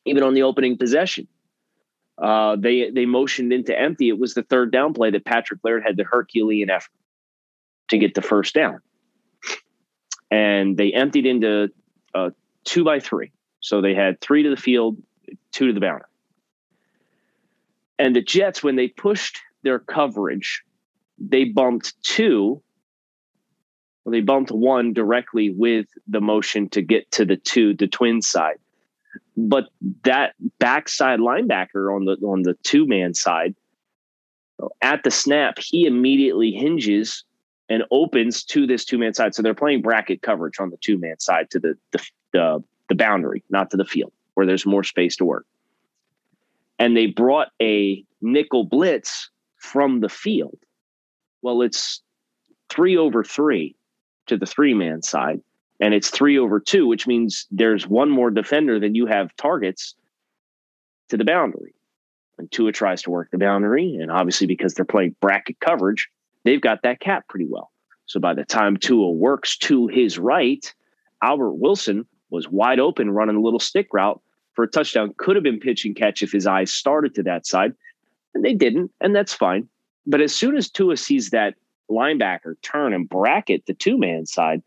Even 0.05 0.21
on 0.21 0.35
the 0.35 0.43
opening 0.43 0.77
possession, 0.77 1.27
uh, 2.19 2.55
they 2.57 2.91
they 2.91 3.05
motioned 3.05 3.51
into 3.51 3.77
empty. 3.77 4.09
It 4.09 4.19
was 4.19 4.35
the 4.35 4.43
third 4.43 4.71
down 4.71 4.93
play 4.93 5.09
that 5.11 5.25
Patrick 5.25 5.61
Laird 5.63 5.83
had 5.83 5.97
the 5.97 6.03
Herculean 6.03 6.69
effort 6.69 6.91
to 7.89 7.98
get 7.98 8.13
the 8.13 8.22
first 8.22 8.53
down, 8.53 8.79
and 10.31 10.77
they 10.77 10.91
emptied 10.93 11.25
into 11.25 11.69
uh, 12.13 12.29
two 12.63 12.84
by 12.84 13.00
three. 13.00 13.31
So 13.62 13.81
they 13.81 13.93
had 13.93 14.22
three 14.22 14.43
to 14.43 14.50
the 14.50 14.58
field, 14.58 14.98
two 15.51 15.67
to 15.67 15.74
the 15.74 15.79
boundary. 15.79 16.08
And 17.98 18.15
the 18.15 18.22
Jets, 18.22 18.63
when 18.63 18.77
they 18.77 18.88
pushed 18.88 19.39
their 19.63 19.79
coverage 19.79 20.63
they 21.19 21.43
bumped 21.46 21.93
two. 22.03 22.62
Well, 24.03 24.12
they 24.12 24.22
bumped 24.22 24.51
one 24.51 24.93
directly 24.93 25.50
with 25.50 25.88
the 26.08 26.22
motion 26.22 26.69
to 26.69 26.81
get 26.81 27.12
to 27.12 27.25
the 27.25 27.36
two, 27.36 27.74
the 27.74 27.88
twin 27.88 28.22
side. 28.22 28.58
But 29.36 29.65
that 30.03 30.34
backside 30.60 31.19
linebacker 31.19 31.93
on 31.93 32.05
the 32.05 32.13
on 32.25 32.43
the 32.43 32.55
two 32.63 32.88
man 32.88 33.13
side, 33.13 33.55
at 34.81 35.03
the 35.03 35.12
snap, 35.12 35.58
he 35.60 35.86
immediately 35.86 36.51
hinges 36.51 37.24
and 37.69 37.83
opens 37.91 38.43
to 38.45 38.65
this 38.65 38.83
two 38.83 38.97
man 38.97 39.13
side. 39.13 39.35
So 39.35 39.41
they're 39.41 39.53
playing 39.53 39.81
bracket 39.81 40.21
coverage 40.21 40.59
on 40.59 40.69
the 40.69 40.77
two 40.77 40.97
man 40.97 41.19
side 41.19 41.49
to 41.51 41.59
the, 41.59 41.77
the 41.91 42.09
the 42.33 42.63
the 42.89 42.95
boundary, 42.95 43.43
not 43.49 43.69
to 43.71 43.77
the 43.77 43.85
field, 43.85 44.11
where 44.33 44.45
there's 44.45 44.65
more 44.65 44.83
space 44.83 45.15
to 45.17 45.25
work. 45.25 45.45
And 46.79 46.95
they 46.97 47.07
brought 47.07 47.49
a 47.61 48.03
nickel 48.21 48.63
blitz 48.63 49.29
from 49.57 49.99
the 49.99 50.09
field 50.09 50.57
well, 51.41 51.61
it's 51.61 52.01
three 52.69 52.97
over 52.97 53.23
three 53.23 53.75
to 54.27 54.38
the 54.38 54.45
three 54.45 54.73
man 54.73 55.01
side, 55.01 55.41
and 55.79 55.93
it's 55.93 56.09
three 56.09 56.38
over 56.38 56.59
two, 56.59 56.88
which 56.88 57.07
means 57.07 57.47
there's 57.51 57.88
one 57.88 58.09
more 58.09 58.29
defender 58.29 58.79
than 58.79 58.95
you 58.95 59.05
have 59.05 59.35
targets 59.38 59.95
to 61.09 61.17
the 61.17 61.25
boundary. 61.25 61.73
And 62.38 62.51
Tua 62.51 62.71
tries 62.71 63.01
to 63.03 63.09
work 63.09 63.31
the 63.31 63.38
boundary, 63.38 63.95
and 63.95 64.11
obviously 64.11 64.47
because 64.47 64.73
they're 64.73 64.85
playing 64.85 65.15
bracket 65.21 65.59
coverage, 65.59 66.09
they've 66.43 66.62
got 66.62 66.84
that 66.84 67.00
cap 67.00 67.27
pretty 67.27 67.48
well. 67.48 67.72
So 68.05 68.19
by 68.19 68.34
the 68.34 68.46
time 68.46 68.77
Tua 68.77 69.12
works 69.12 69.58
to 69.60 69.88
his 69.88 70.17
right, 70.17 70.74
Albert 71.22 71.53
Wilson 71.53 72.05
was 72.29 72.50
wide 72.50 72.79
open 72.79 73.12
running 73.12 73.36
a 73.36 73.41
little 73.41 73.60
stick 73.60 73.88
route 73.93 74.22
for 74.53 74.63
a 74.63 74.67
touchdown. 74.67 75.13
Could 75.17 75.36
have 75.36 75.43
been 75.43 75.60
pitch 75.60 75.86
and 75.86 75.96
catch 75.96 76.22
if 76.22 76.31
his 76.31 76.48
eyes 76.48 76.72
started 76.72 77.13
to 77.15 77.24
that 77.24 77.46
side, 77.46 77.74
and 78.34 78.43
they 78.43 78.53
didn't, 78.53 78.91
and 79.01 79.15
that's 79.15 79.34
fine. 79.34 79.67
But 80.05 80.22
as 80.22 80.34
soon 80.34 80.58
as 80.58 80.69
Tua 80.69 80.98
sees 80.98 81.29
that 81.29 81.55
linebacker 81.89 82.55
turn 82.62 82.93
and 82.93 83.08
bracket 83.08 83.65
the 83.65 83.74
two 83.74 83.98
man 83.98 84.25
side, 84.25 84.62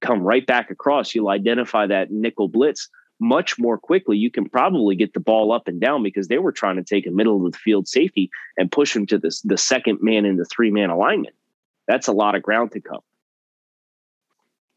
come 0.00 0.20
right 0.20 0.46
back 0.46 0.70
across, 0.70 1.14
you'll 1.14 1.28
identify 1.28 1.86
that 1.86 2.10
nickel 2.10 2.48
blitz 2.48 2.88
much 3.18 3.58
more 3.58 3.78
quickly. 3.78 4.16
You 4.16 4.30
can 4.30 4.48
probably 4.48 4.96
get 4.96 5.14
the 5.14 5.20
ball 5.20 5.52
up 5.52 5.68
and 5.68 5.80
down 5.80 6.02
because 6.02 6.28
they 6.28 6.38
were 6.38 6.52
trying 6.52 6.76
to 6.76 6.84
take 6.84 7.06
a 7.06 7.10
middle 7.10 7.44
of 7.44 7.52
the 7.52 7.58
field 7.58 7.88
safety 7.88 8.30
and 8.56 8.70
push 8.70 8.94
him 8.94 9.06
to 9.06 9.18
the, 9.18 9.34
the 9.44 9.56
second 9.56 9.98
man 10.02 10.24
in 10.24 10.36
the 10.36 10.44
three 10.44 10.70
man 10.70 10.90
alignment. 10.90 11.34
That's 11.86 12.08
a 12.08 12.12
lot 12.12 12.34
of 12.34 12.42
ground 12.42 12.72
to 12.72 12.80
cover. 12.80 13.02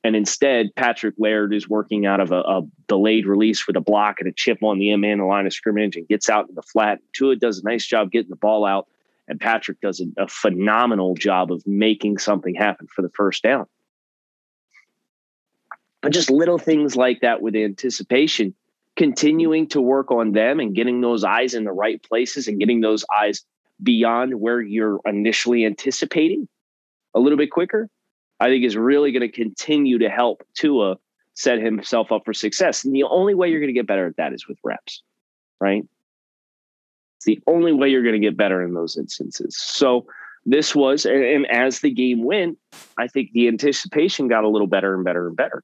And 0.03 0.15
instead, 0.15 0.73
Patrick 0.75 1.15
Laird 1.17 1.53
is 1.53 1.67
working 1.67 2.05
out 2.05 2.21
of 2.21 2.31
a, 2.31 2.39
a, 2.39 2.61
delayed 2.87 3.25
release 3.25 3.67
with 3.67 3.75
a 3.75 3.81
block 3.81 4.21
and 4.21 4.29
a 4.29 4.31
chip 4.31 4.63
on 4.63 4.79
the 4.79 4.91
M 4.91 5.01
man, 5.01 5.17
the 5.17 5.25
line 5.25 5.45
of 5.45 5.53
scrimmage, 5.53 5.97
and 5.97 6.07
gets 6.07 6.29
out 6.29 6.47
in 6.47 6.55
the 6.55 6.61
flat. 6.61 6.99
Tua 7.13 7.35
does 7.35 7.59
a 7.59 7.65
nice 7.65 7.85
job 7.85 8.09
getting 8.09 8.29
the 8.29 8.37
ball 8.37 8.65
out 8.65 8.87
and 9.29 9.39
Patrick 9.39 9.79
does 9.79 10.01
a, 10.01 10.23
a 10.23 10.27
phenomenal 10.27 11.13
job 11.13 11.51
of 11.51 11.65
making 11.65 12.17
something 12.17 12.55
happen 12.55 12.87
for 12.93 13.01
the 13.01 13.09
first 13.09 13.43
down. 13.43 13.67
But 16.01 16.13
just 16.13 16.29
little 16.29 16.57
things 16.57 16.95
like 16.95 17.21
that 17.21 17.41
with 17.41 17.55
anticipation, 17.55 18.53
continuing 18.95 19.67
to 19.67 19.81
work 19.81 20.11
on 20.11 20.31
them 20.31 20.59
and 20.59 20.75
getting 20.75 21.01
those 21.01 21.23
eyes 21.23 21.53
in 21.53 21.63
the 21.65 21.71
right 21.71 22.01
places 22.03 22.47
and 22.47 22.59
getting 22.59 22.81
those 22.81 23.05
eyes 23.17 23.43
beyond 23.81 24.39
where 24.39 24.61
you're 24.61 24.99
initially 25.05 25.65
anticipating 25.65 26.47
a 27.13 27.19
little 27.19 27.37
bit 27.37 27.51
quicker, 27.51 27.89
I 28.39 28.47
think 28.47 28.63
is 28.63 28.77
really 28.77 29.11
going 29.11 29.29
to 29.29 29.29
continue 29.29 29.97
to 29.99 30.09
help 30.09 30.43
Tua 30.53 30.97
set 31.33 31.59
himself 31.59 32.11
up 32.11 32.23
for 32.25 32.33
success. 32.33 32.83
And 32.83 32.93
the 32.93 33.03
only 33.03 33.33
way 33.33 33.49
you're 33.49 33.59
going 33.59 33.73
to 33.73 33.79
get 33.79 33.87
better 33.87 34.07
at 34.07 34.17
that 34.17 34.33
is 34.33 34.47
with 34.47 34.57
reps, 34.63 35.01
right? 35.59 35.83
It's 37.17 37.25
the 37.25 37.41
only 37.47 37.73
way 37.73 37.89
you're 37.89 38.03
going 38.03 38.19
to 38.19 38.25
get 38.25 38.37
better 38.37 38.61
in 38.61 38.73
those 38.73 38.97
instances. 38.97 39.57
So 39.57 40.05
this 40.45 40.73
was, 40.73 41.05
and 41.05 41.45
as 41.47 41.81
the 41.81 41.91
game 41.91 42.23
went, 42.23 42.57
I 42.97 43.07
think 43.07 43.31
the 43.31 43.47
anticipation 43.47 44.27
got 44.27 44.45
a 44.45 44.49
little 44.49 44.67
better 44.67 44.93
and 44.93 45.03
better 45.03 45.27
and 45.27 45.35
better. 45.35 45.63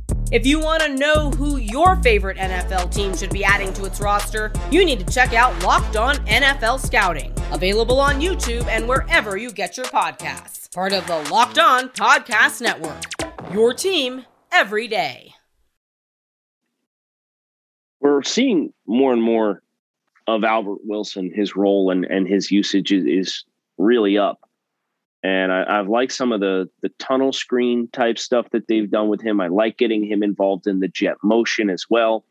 If 0.31 0.45
you 0.45 0.59
want 0.59 0.81
to 0.83 0.95
know 0.95 1.31
who 1.31 1.57
your 1.57 1.97
favorite 1.97 2.37
NFL 2.37 2.93
team 2.93 3.15
should 3.15 3.31
be 3.31 3.43
adding 3.43 3.73
to 3.73 3.85
its 3.85 3.99
roster, 3.99 4.51
you 4.71 4.85
need 4.85 5.05
to 5.05 5.13
check 5.13 5.33
out 5.33 5.61
Locked 5.63 5.97
On 5.97 6.15
NFL 6.25 6.79
Scouting, 6.79 7.33
available 7.51 7.99
on 7.99 8.21
YouTube 8.21 8.65
and 8.67 8.87
wherever 8.87 9.37
you 9.37 9.51
get 9.51 9.77
your 9.77 9.87
podcasts. 9.87 10.73
Part 10.73 10.93
of 10.93 11.05
the 11.07 11.19
Locked 11.29 11.59
On 11.59 11.89
Podcast 11.89 12.61
Network. 12.61 13.03
Your 13.53 13.73
team 13.73 14.25
every 14.51 14.87
day 14.87 15.33
we're 18.01 18.23
seeing 18.23 18.73
more 18.85 19.13
and 19.13 19.21
more 19.21 19.61
of 20.27 20.43
Albert 20.43 20.79
Wilson, 20.83 21.31
his 21.33 21.55
role 21.55 21.91
and, 21.91 22.05
and 22.05 22.27
his 22.27 22.51
usage 22.51 22.91
is, 22.91 23.05
is 23.05 23.45
really 23.77 24.17
up. 24.17 24.39
And 25.23 25.51
I, 25.51 25.79
I've 25.79 25.87
liked 25.87 26.13
some 26.13 26.31
of 26.31 26.39
the 26.39 26.69
the 26.81 26.89
tunnel 26.99 27.31
screen 27.31 27.87
type 27.91 28.17
stuff 28.17 28.49
that 28.51 28.67
they've 28.67 28.89
done 28.89 29.07
with 29.07 29.21
him. 29.21 29.39
I 29.39 29.47
like 29.47 29.77
getting 29.77 30.03
him 30.03 30.23
involved 30.23 30.67
in 30.67 30.79
the 30.79 30.87
jet 30.87 31.17
motion 31.23 31.69
as 31.69 31.85
well. 31.89 32.25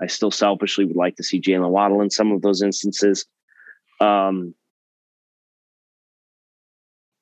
I 0.00 0.06
still 0.06 0.30
selfishly 0.30 0.84
would 0.84 0.96
like 0.96 1.16
to 1.16 1.22
see 1.22 1.40
Jaylen 1.40 1.70
Waddle 1.70 2.00
in 2.00 2.10
some 2.10 2.32
of 2.32 2.42
those 2.42 2.62
instances. 2.62 3.26
Um, 4.00 4.54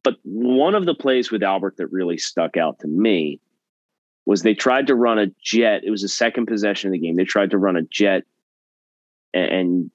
But 0.02 0.16
one 0.22 0.74
of 0.74 0.86
the 0.86 0.94
plays 0.94 1.30
with 1.30 1.42
Albert 1.42 1.76
that 1.76 1.88
really 1.88 2.16
stuck 2.16 2.56
out 2.56 2.78
to 2.80 2.88
me 2.88 3.40
was 4.24 4.42
they 4.42 4.54
tried 4.54 4.86
to 4.86 4.94
run 4.94 5.18
a 5.18 5.26
jet. 5.42 5.82
It 5.84 5.90
was 5.90 6.02
the 6.02 6.08
second 6.08 6.46
possession 6.46 6.88
of 6.88 6.92
the 6.92 6.98
game. 6.98 7.16
They 7.16 7.24
tried 7.24 7.50
to 7.50 7.58
run 7.58 7.76
a 7.76 7.82
jet 7.82 8.24
and, 9.34 9.90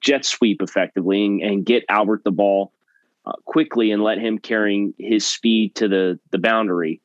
jet 0.00 0.24
sweep 0.24 0.62
effectively 0.62 1.24
and, 1.24 1.42
and 1.42 1.66
get 1.66 1.84
Albert 1.88 2.22
the 2.24 2.30
ball 2.30 2.72
uh, 3.26 3.32
quickly 3.44 3.90
and 3.90 4.02
let 4.02 4.18
him 4.18 4.38
carrying 4.38 4.94
his 4.98 5.26
speed 5.26 5.74
to 5.76 5.88
the 5.88 6.18
the 6.30 6.38
boundary 6.38 7.00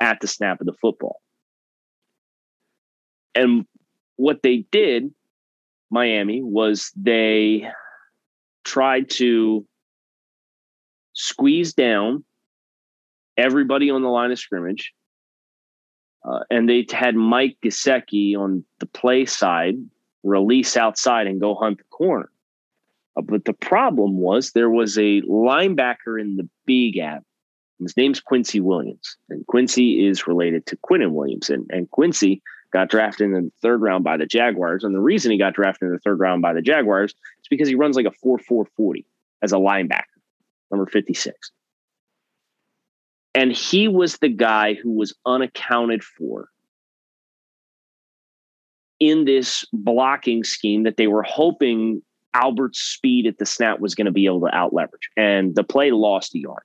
at 0.00 0.20
the 0.20 0.28
snap 0.28 0.60
of 0.60 0.66
the 0.66 0.74
football. 0.80 1.20
And 3.34 3.66
what 4.16 4.42
they 4.42 4.66
did, 4.70 5.12
Miami, 5.90 6.42
was 6.42 6.92
they 6.96 7.68
tried 8.64 9.10
to 9.10 9.66
squeeze 11.14 11.74
down 11.74 12.24
everybody 13.36 13.90
on 13.90 14.02
the 14.02 14.08
line 14.08 14.30
of 14.30 14.38
scrimmage. 14.38 14.92
Uh, 16.24 16.40
and 16.50 16.68
they 16.68 16.86
had 16.90 17.16
Mike 17.16 17.56
Gesicki 17.64 18.36
on 18.36 18.64
the 18.78 18.86
play 18.86 19.24
side 19.24 19.74
release 20.22 20.76
outside 20.76 21.26
and 21.26 21.40
go 21.40 21.54
hunt 21.54 21.78
the 21.78 21.84
corner. 21.90 22.30
Uh, 23.16 23.22
but 23.22 23.44
the 23.44 23.52
problem 23.52 24.18
was 24.18 24.52
there 24.52 24.70
was 24.70 24.96
a 24.98 25.22
linebacker 25.22 26.20
in 26.20 26.36
the 26.36 26.48
B 26.66 26.92
gap. 26.92 27.22
His 27.80 27.96
name's 27.96 28.20
Quincy 28.20 28.60
Williams. 28.60 29.16
And 29.28 29.46
Quincy 29.46 30.06
is 30.06 30.26
related 30.26 30.66
to 30.66 30.76
Quinnen 30.76 31.12
Williams. 31.12 31.50
And, 31.50 31.68
and 31.70 31.90
Quincy 31.90 32.40
got 32.72 32.88
drafted 32.88 33.26
in 33.26 33.32
the 33.32 33.52
third 33.60 33.82
round 33.82 34.04
by 34.04 34.16
the 34.16 34.26
Jaguars. 34.26 34.84
And 34.84 34.94
the 34.94 35.00
reason 35.00 35.32
he 35.32 35.38
got 35.38 35.54
drafted 35.54 35.88
in 35.88 35.92
the 35.92 36.00
third 36.00 36.20
round 36.20 36.42
by 36.42 36.52
the 36.52 36.62
Jaguars 36.62 37.10
is 37.10 37.48
because 37.50 37.68
he 37.68 37.74
runs 37.74 37.96
like 37.96 38.06
a 38.06 38.12
4 38.12 38.38
4 38.38 38.66
40 38.76 39.06
as 39.42 39.52
a 39.52 39.56
linebacker, 39.56 40.04
number 40.70 40.86
56. 40.86 41.50
And 43.34 43.52
he 43.52 43.88
was 43.88 44.18
the 44.18 44.28
guy 44.28 44.74
who 44.74 44.92
was 44.92 45.14
unaccounted 45.26 46.04
for 46.04 46.48
in 49.00 49.24
this 49.24 49.64
blocking 49.72 50.44
scheme 50.44 50.84
that 50.84 50.96
they 50.96 51.08
were 51.08 51.24
hoping 51.24 52.02
Albert's 52.34 52.78
speed 52.78 53.26
at 53.26 53.38
the 53.38 53.46
snap 53.46 53.80
was 53.80 53.94
going 53.94 54.06
to 54.06 54.12
be 54.12 54.26
able 54.26 54.40
to 54.40 54.54
out 54.54 54.72
leverage. 54.72 55.10
And 55.16 55.54
the 55.54 55.64
play 55.64 55.90
lost 55.90 56.34
a 56.34 56.38
yard 56.38 56.62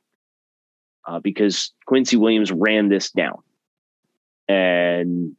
uh, 1.06 1.20
because 1.20 1.72
Quincy 1.86 2.18
Williams 2.18 2.52
ran 2.52 2.90
this 2.90 3.12
down. 3.12 3.40
And 4.48 5.36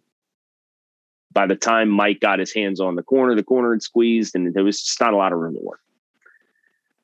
by 1.32 1.46
the 1.46 1.56
time 1.56 1.88
Mike 1.88 2.20
got 2.20 2.38
his 2.38 2.52
hands 2.52 2.80
on 2.80 2.94
the 2.96 3.02
corner, 3.02 3.34
the 3.34 3.42
corner 3.42 3.72
had 3.72 3.82
squeezed 3.82 4.34
and 4.34 4.52
there 4.54 4.64
was 4.64 4.82
just 4.82 5.00
not 5.00 5.12
a 5.12 5.16
lot 5.16 5.32
of 5.32 5.38
room 5.38 5.54
to 5.54 5.60
work. 5.62 5.80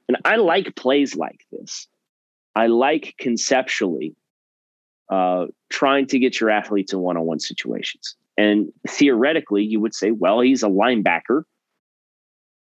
And 0.08 0.18
I 0.24 0.36
like 0.36 0.74
plays 0.76 1.16
like 1.16 1.40
this. 1.50 1.88
I 2.54 2.66
like 2.66 3.14
conceptually 3.18 4.14
uh, 5.08 5.46
trying 5.70 6.06
to 6.08 6.18
get 6.18 6.40
your 6.40 6.50
athletes 6.50 6.92
in 6.92 7.00
one 7.00 7.16
on 7.16 7.24
one 7.24 7.40
situations. 7.40 8.16
And 8.36 8.72
theoretically, 8.88 9.62
you 9.62 9.80
would 9.80 9.94
say, 9.94 10.10
well, 10.10 10.40
he's 10.40 10.62
a 10.62 10.68
linebacker. 10.68 11.44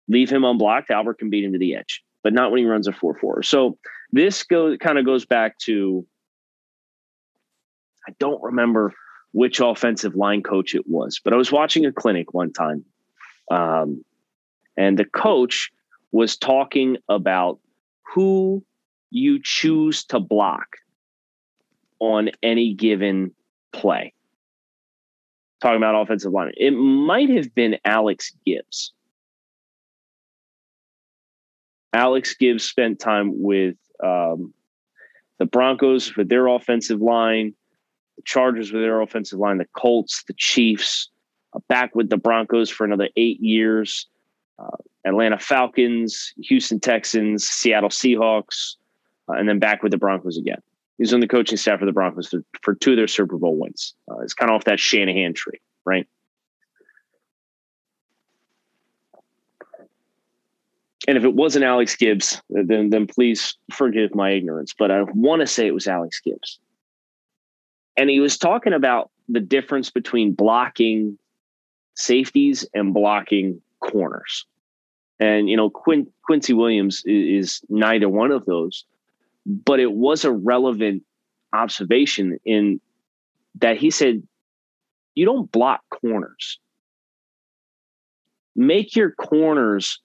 Leave 0.07 0.29
him 0.29 0.43
unblocked. 0.43 0.91
Albert 0.91 1.19
can 1.19 1.29
beat 1.29 1.43
him 1.43 1.53
to 1.53 1.59
the 1.59 1.75
edge, 1.75 2.03
but 2.23 2.33
not 2.33 2.51
when 2.51 2.59
he 2.59 2.65
runs 2.65 2.87
a 2.87 2.93
4 2.93 3.17
4. 3.19 3.43
So 3.43 3.77
this 4.11 4.43
goes 4.43 4.77
kind 4.77 4.97
of 4.97 5.05
goes 5.05 5.25
back 5.25 5.57
to 5.59 6.05
I 8.07 8.13
don't 8.19 8.41
remember 8.43 8.93
which 9.31 9.59
offensive 9.59 10.15
line 10.15 10.43
coach 10.43 10.75
it 10.75 10.87
was, 10.87 11.19
but 11.23 11.33
I 11.33 11.37
was 11.37 11.51
watching 11.51 11.85
a 11.85 11.91
clinic 11.91 12.33
one 12.33 12.53
time. 12.53 12.85
Um, 13.49 14.03
and 14.77 14.97
the 14.97 15.05
coach 15.05 15.71
was 16.11 16.37
talking 16.37 16.97
about 17.09 17.59
who 18.13 18.63
you 19.09 19.39
choose 19.41 20.03
to 20.05 20.19
block 20.19 20.77
on 21.99 22.29
any 22.41 22.73
given 22.73 23.31
play. 23.71 24.13
Talking 25.61 25.77
about 25.77 25.99
offensive 25.99 26.31
line, 26.31 26.51
it 26.57 26.71
might 26.71 27.29
have 27.29 27.53
been 27.55 27.77
Alex 27.85 28.35
Gibbs. 28.45 28.91
Alex 31.93 32.35
Gibbs 32.35 32.63
spent 32.63 32.99
time 32.99 33.31
with 33.41 33.75
um, 34.03 34.53
the 35.39 35.45
Broncos 35.45 36.15
with 36.15 36.29
their 36.29 36.47
offensive 36.47 37.01
line, 37.01 37.53
the 38.17 38.23
Chargers 38.25 38.71
with 38.71 38.81
their 38.81 39.01
offensive 39.01 39.39
line, 39.39 39.57
the 39.57 39.67
Colts, 39.75 40.23
the 40.27 40.33
Chiefs, 40.33 41.09
uh, 41.55 41.59
back 41.69 41.95
with 41.95 42.09
the 42.09 42.17
Broncos 42.17 42.69
for 42.69 42.83
another 42.85 43.09
eight 43.15 43.39
years, 43.39 44.07
uh, 44.59 44.77
Atlanta 45.05 45.37
Falcons, 45.37 46.33
Houston 46.37 46.79
Texans, 46.79 47.47
Seattle 47.47 47.89
Seahawks, 47.89 48.75
uh, 49.29 49.33
and 49.33 49.47
then 49.47 49.59
back 49.59 49.83
with 49.83 49.91
the 49.91 49.97
Broncos 49.97 50.37
again. 50.37 50.59
He's 50.97 51.13
on 51.13 51.19
the 51.19 51.27
coaching 51.27 51.57
staff 51.57 51.79
for 51.79 51.85
the 51.85 51.91
Broncos 51.91 52.29
for, 52.29 52.43
for 52.61 52.75
two 52.75 52.91
of 52.91 52.97
their 52.97 53.07
Super 53.07 53.37
Bowl 53.37 53.57
wins. 53.57 53.95
Uh, 54.09 54.19
it's 54.19 54.33
kind 54.33 54.51
of 54.51 54.55
off 54.55 54.63
that 54.65 54.79
Shanahan 54.79 55.33
tree, 55.33 55.59
right? 55.85 56.07
And 61.07 61.17
if 61.17 61.23
it 61.23 61.33
wasn't 61.33 61.65
Alex 61.65 61.95
Gibbs, 61.95 62.41
then 62.49 62.89
then 62.89 63.07
please 63.07 63.57
forgive 63.71 64.15
my 64.15 64.31
ignorance. 64.31 64.73
But 64.77 64.91
I 64.91 65.03
want 65.13 65.41
to 65.41 65.47
say 65.47 65.67
it 65.67 65.73
was 65.73 65.87
Alex 65.87 66.19
Gibbs. 66.19 66.59
And 67.97 68.09
he 68.09 68.19
was 68.19 68.37
talking 68.37 68.73
about 68.73 69.11
the 69.29 69.39
difference 69.39 69.89
between 69.89 70.33
blocking 70.33 71.17
safeties 71.95 72.65
and 72.73 72.93
blocking 72.93 73.61
corners. 73.79 74.45
And 75.19 75.49
you 75.49 75.57
know, 75.57 75.69
Quin- 75.69 76.11
Quincy 76.25 76.53
Williams 76.53 77.03
is, 77.05 77.45
is 77.45 77.61
neither 77.69 78.09
one 78.09 78.31
of 78.31 78.45
those 78.45 78.85
but 79.45 79.79
it 79.79 79.91
was 79.91 80.23
a 80.23 80.31
relevant 80.31 81.03
observation 81.53 82.39
in 82.45 82.79
that 83.55 83.77
he 83.77 83.91
said, 83.91 84.23
you 85.15 85.25
don't 85.25 85.51
block 85.51 85.81
corners. 85.89 86.59
Make 88.55 88.95
your 88.95 89.11
corners 89.11 89.99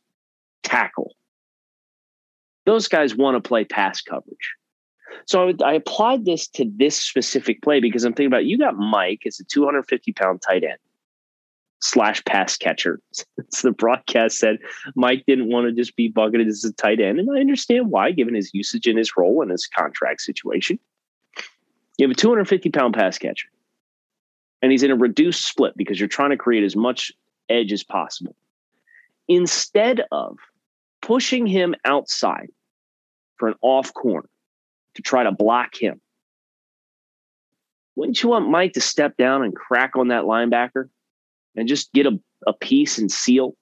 tackle. 0.62 1.14
Those 2.66 2.88
guys 2.88 3.14
want 3.14 3.42
to 3.42 3.46
play 3.46 3.64
pass 3.64 4.02
coverage. 4.02 4.54
So 5.26 5.48
I, 5.48 5.54
I, 5.64 5.72
applied 5.72 6.24
this 6.26 6.48
to 6.48 6.70
this 6.76 7.00
specific 7.00 7.62
play 7.62 7.80
because 7.80 8.04
I'm 8.04 8.12
thinking 8.12 8.26
about 8.26 8.44
you 8.44 8.58
got 8.58 8.76
Mike 8.76 9.22
as 9.26 9.40
a 9.40 9.44
250 9.44 10.12
pound 10.12 10.42
tight 10.42 10.64
end 10.64 10.78
slash 11.80 12.22
pass 12.24 12.56
catcher. 12.56 13.00
so 13.12 13.68
the 13.68 13.72
broadcast 13.72 14.38
said 14.38 14.58
Mike 14.96 15.24
didn't 15.26 15.48
want 15.48 15.66
to 15.66 15.72
just 15.72 15.96
be 15.96 16.08
bucketed 16.08 16.48
as 16.48 16.64
a 16.64 16.72
tight 16.72 17.00
end. 17.00 17.18
And 17.18 17.30
I 17.30 17.40
understand 17.40 17.90
why, 17.90 18.10
given 18.10 18.34
his 18.34 18.52
usage 18.52 18.86
in 18.86 18.96
his 18.96 19.16
role 19.16 19.42
and 19.42 19.50
his 19.50 19.66
contract 19.66 20.20
situation. 20.20 20.78
You 21.98 22.06
have 22.06 22.12
a 22.12 22.20
250 22.20 22.70
pound 22.70 22.94
pass 22.94 23.18
catcher, 23.18 23.48
and 24.62 24.70
he's 24.70 24.84
in 24.84 24.92
a 24.92 24.96
reduced 24.96 25.44
split 25.44 25.76
because 25.76 25.98
you're 25.98 26.08
trying 26.08 26.30
to 26.30 26.36
create 26.36 26.62
as 26.62 26.76
much 26.76 27.12
edge 27.48 27.72
as 27.72 27.82
possible. 27.82 28.36
Instead 29.28 30.02
of 30.10 30.38
pushing 31.02 31.46
him 31.46 31.74
outside 31.84 32.48
for 33.36 33.48
an 33.48 33.54
off 33.60 33.92
corner 33.92 34.28
to 34.94 35.02
try 35.02 35.22
to 35.22 35.32
block 35.32 35.74
him, 35.74 36.00
wouldn't 37.94 38.22
you 38.22 38.28
want 38.28 38.48
Mike 38.48 38.74
to 38.74 38.80
step 38.80 39.16
down 39.16 39.42
and 39.42 39.54
crack 39.54 39.96
on 39.96 40.08
that 40.08 40.24
linebacker 40.24 40.88
and 41.56 41.68
just 41.68 41.92
get 41.92 42.06
a, 42.06 42.18
a 42.46 42.52
piece 42.52 42.98
and 42.98 43.10
seal 43.10 43.56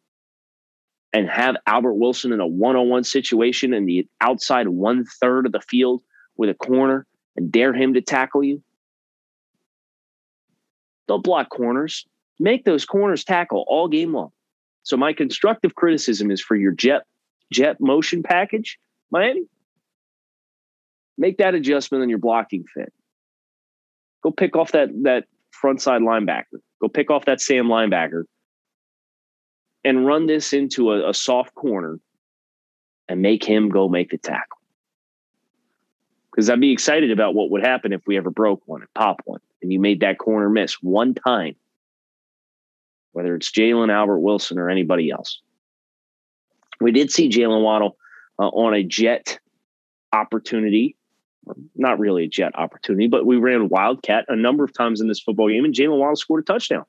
and 1.13 1.29
have 1.31 1.57
Albert 1.67 1.95
Wilson 1.95 2.33
in 2.33 2.41
a 2.41 2.47
one 2.47 2.77
on 2.77 2.91
one 2.91 3.03
situation 3.03 3.73
in 3.73 3.87
the 3.87 4.07
outside 4.21 4.69
one 4.69 5.07
third 5.21 5.47
of 5.47 5.53
the 5.53 5.61
field 5.61 6.03
with 6.37 6.51
a 6.51 6.55
corner 6.55 7.07
and 7.37 7.51
dare 7.51 7.73
him 7.73 7.95
to 7.95 8.03
tackle 8.03 8.45
you? 8.45 8.63
Don't 11.09 11.25
block 11.25 11.49
corners. 11.49 12.07
Make 12.39 12.67
those 12.67 12.85
corners 12.85 13.25
tackle 13.25 13.65
all 13.69 13.89
game 13.89 14.13
long. 14.13 14.33
So 14.87 14.97
my 14.97 15.13
constructive 15.13 15.75
criticism 15.75 16.31
is 16.31 16.41
for 16.41 16.55
your 16.55 16.71
jet 16.71 17.03
jet 17.53 17.81
motion 17.81 18.23
package, 18.23 18.79
Miami. 19.11 19.43
Make 21.19 21.39
that 21.39 21.57
adjustment 21.57 22.03
on 22.03 22.09
your 22.09 22.21
blocking 22.21 22.65
fit. 22.73 22.93
Go 24.23 24.31
pick 24.31 24.55
off 24.55 24.71
that 24.73 24.91
that 25.03 25.25
front 25.51 25.83
side 25.83 26.03
linebacker. 26.03 26.61
Go 26.81 26.87
pick 26.87 27.11
off 27.11 27.25
that 27.25 27.41
Sam 27.41 27.67
linebacker 27.67 28.27
and 29.83 30.07
run 30.07 30.27
this 30.27 30.53
into 30.53 30.93
a, 30.93 31.11
a 31.11 31.15
soft 31.15 31.53
corner 31.57 31.99
and 33.09 33.21
make 33.21 33.43
him 33.43 33.71
go 33.71 33.89
make 33.89 34.11
the 34.11 34.19
tackle. 34.19 34.59
Because 36.31 36.49
I'd 36.49 36.61
be 36.61 36.71
excited 36.71 37.11
about 37.11 37.35
what 37.35 37.51
would 37.51 37.65
happen 37.65 37.93
if 37.93 38.03
we 38.07 38.17
ever 38.17 38.31
broke 38.31 38.63
one 38.67 38.83
and 38.83 38.95
pop 38.95 39.21
one 39.25 39.41
and 39.63 39.73
you 39.73 39.81
made 39.81 39.99
that 40.03 40.19
corner 40.19 40.49
miss 40.49 40.75
one 40.75 41.13
time, 41.13 41.57
whether 43.17 43.35
it's 43.35 43.51
Jaylen 43.51 43.91
Albert 43.91 44.21
Wilson 44.21 44.59
or 44.59 44.69
anybody 44.69 45.11
else. 45.11 45.41
We 46.81 46.93
did 46.93 47.11
see 47.11 47.31
Jaylen 47.31 47.63
Waddle 47.63 47.97
uh, 48.39 48.49
on 48.49 48.75
a 48.75 48.83
jet 48.85 49.39
opportunity 50.13 50.97
not 51.75 51.99
really 51.99 52.25
a 52.25 52.29
jet 52.29 52.53
opportunity, 52.57 53.07
but 53.07 53.27
we 53.27 53.37
ran 53.37 53.69
Wildcat 53.69 54.25
a 54.29 54.37
number 54.37 54.65
of 54.65 54.73
times 54.73 55.01
in 55.01 55.09
this 55.09 55.21
football 55.21 55.49
game, 55.49 55.65
and 55.65 55.75
Jaylen 55.75 55.99
Waddle 55.99 56.17
scored 56.17 56.43
a 56.43 56.45
touchdown. 56.45 56.85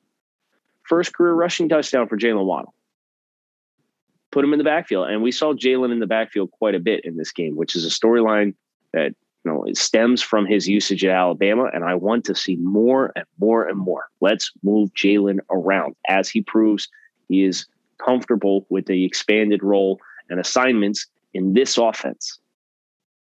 First 0.82 1.14
career 1.14 1.32
rushing 1.32 1.68
touchdown 1.68 2.08
for 2.08 2.16
Jaylen 2.16 2.44
Waddle. 2.44 2.74
put 4.30 4.44
him 4.44 4.52
in 4.52 4.58
the 4.58 4.64
backfield. 4.64 5.08
And 5.08 5.22
we 5.22 5.32
saw 5.32 5.52
Jaylen 5.52 5.92
in 5.92 6.00
the 6.00 6.06
backfield 6.06 6.50
quite 6.50 6.74
a 6.74 6.80
bit 6.80 7.04
in 7.04 7.16
this 7.16 7.32
game, 7.32 7.56
which 7.56 7.76
is 7.76 7.84
a 7.84 7.88
storyline 7.88 8.54
that 8.92 9.14
you 9.44 9.52
know 9.52 9.64
it 9.64 9.76
stems 9.76 10.22
from 10.22 10.46
his 10.46 10.68
usage 10.68 11.04
at 11.04 11.10
Alabama. 11.10 11.70
And 11.72 11.84
I 11.84 11.94
want 11.94 12.24
to 12.26 12.34
see 12.34 12.56
more 12.56 13.12
and 13.16 13.24
more 13.38 13.66
and 13.66 13.78
more. 13.78 14.06
Let's 14.20 14.52
move 14.62 14.92
Jaylen 14.94 15.38
around 15.50 15.96
as 16.08 16.28
he 16.28 16.42
proves 16.42 16.88
he 17.28 17.44
is 17.44 17.66
comfortable 17.98 18.66
with 18.68 18.86
the 18.86 19.04
expanded 19.04 19.62
role 19.62 20.00
and 20.30 20.40
assignments 20.40 21.06
in 21.34 21.54
this 21.54 21.76
offense. 21.78 22.38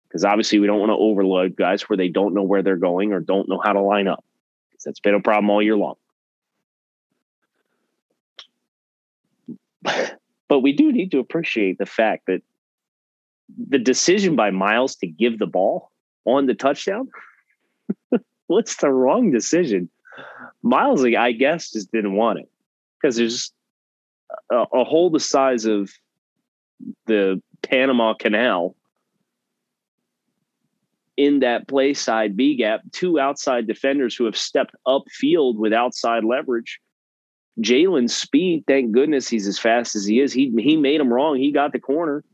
Because 0.09 0.25
obviously, 0.25 0.59
we 0.59 0.67
don't 0.67 0.79
want 0.79 0.91
to 0.91 0.97
overload 0.97 1.57
guys 1.57 1.83
where 1.89 1.97
they 1.97 2.09
don't 2.09 2.35
know 2.35 2.43
where 2.43 2.63
they're 2.63 2.77
going 2.77 3.13
or 3.13 3.21
don't 3.21 3.49
know 3.49 3.61
how 3.63 3.73
to 3.73 3.81
line 3.81 4.07
up. 4.07 4.25
Because 4.71 4.85
That's 4.85 5.01
been 5.01 5.15
a 5.15 5.21
problem 5.21 5.51
all 5.51 5.63
year 5.63 5.77
long. 5.77 5.97
But 10.47 10.61
we 10.61 10.73
do 10.73 10.93
need 10.93 11.11
to 11.13 11.19
appreciate 11.19 11.79
the 11.79 11.87
fact 11.87 12.27
that 12.27 12.43
the 13.59 13.79
decision 13.79 14.37
by 14.37 14.51
Myles 14.51 14.95
to 14.97 15.07
give 15.07 15.39
the 15.39 15.47
ball 15.47 15.91
on 16.25 16.47
the 16.47 16.55
touchdown, 16.55 17.09
what's 18.47 18.77
the 18.77 18.91
wrong 18.91 19.31
decision? 19.31 19.89
Myles, 20.63 21.05
I 21.05 21.33
guess, 21.33 21.73
just 21.73 21.93
didn't 21.93 22.15
want 22.15 22.39
it 22.41 22.49
because 23.01 23.17
there's 23.17 23.53
a, 24.51 24.65
a 24.73 24.85
hole 24.85 25.11
the 25.11 25.21
size 25.21 25.65
of 25.65 25.91
the 27.07 27.41
Panama 27.63 28.15
Canal 28.15 28.75
in 31.17 31.41
that 31.41 31.69
play 31.69 31.95
side 31.95 32.37
B 32.37 32.57
gap, 32.57 32.81
two 32.93 33.21
outside 33.21 33.67
defenders 33.67 34.17
who 34.17 34.25
have 34.25 34.37
stepped 34.37 34.75
upfield 34.87 35.57
with 35.57 35.73
outside 35.73 36.25
leverage. 36.25 36.81
Jaylen's 37.61 38.15
speed, 38.15 38.65
thank 38.67 38.91
goodness 38.93 39.29
he's 39.29 39.47
as 39.47 39.59
fast 39.59 39.95
as 39.95 40.05
he 40.05 40.21
is. 40.21 40.33
He 40.33 40.53
he 40.59 40.77
made 40.77 41.01
him 41.01 41.13
wrong. 41.13 41.37
He 41.37 41.53
got 41.53 41.73
the 41.73 41.79
corner. 41.79 42.25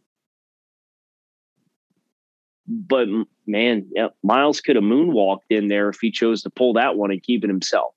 But 2.73 3.09
man, 3.49 3.89
yeah, 3.91 4.09
Myles 4.23 4.61
could 4.61 4.77
have 4.77 4.85
moonwalked 4.85 5.51
in 5.51 5.67
there 5.67 5.89
if 5.89 5.99
he 6.01 6.13
chose 6.13 6.43
to 6.43 6.51
pull 6.51 6.75
that 6.75 6.97
one 6.97 7.11
and 7.11 7.21
keep 7.21 7.43
it 7.43 7.49
himself. 7.49 7.93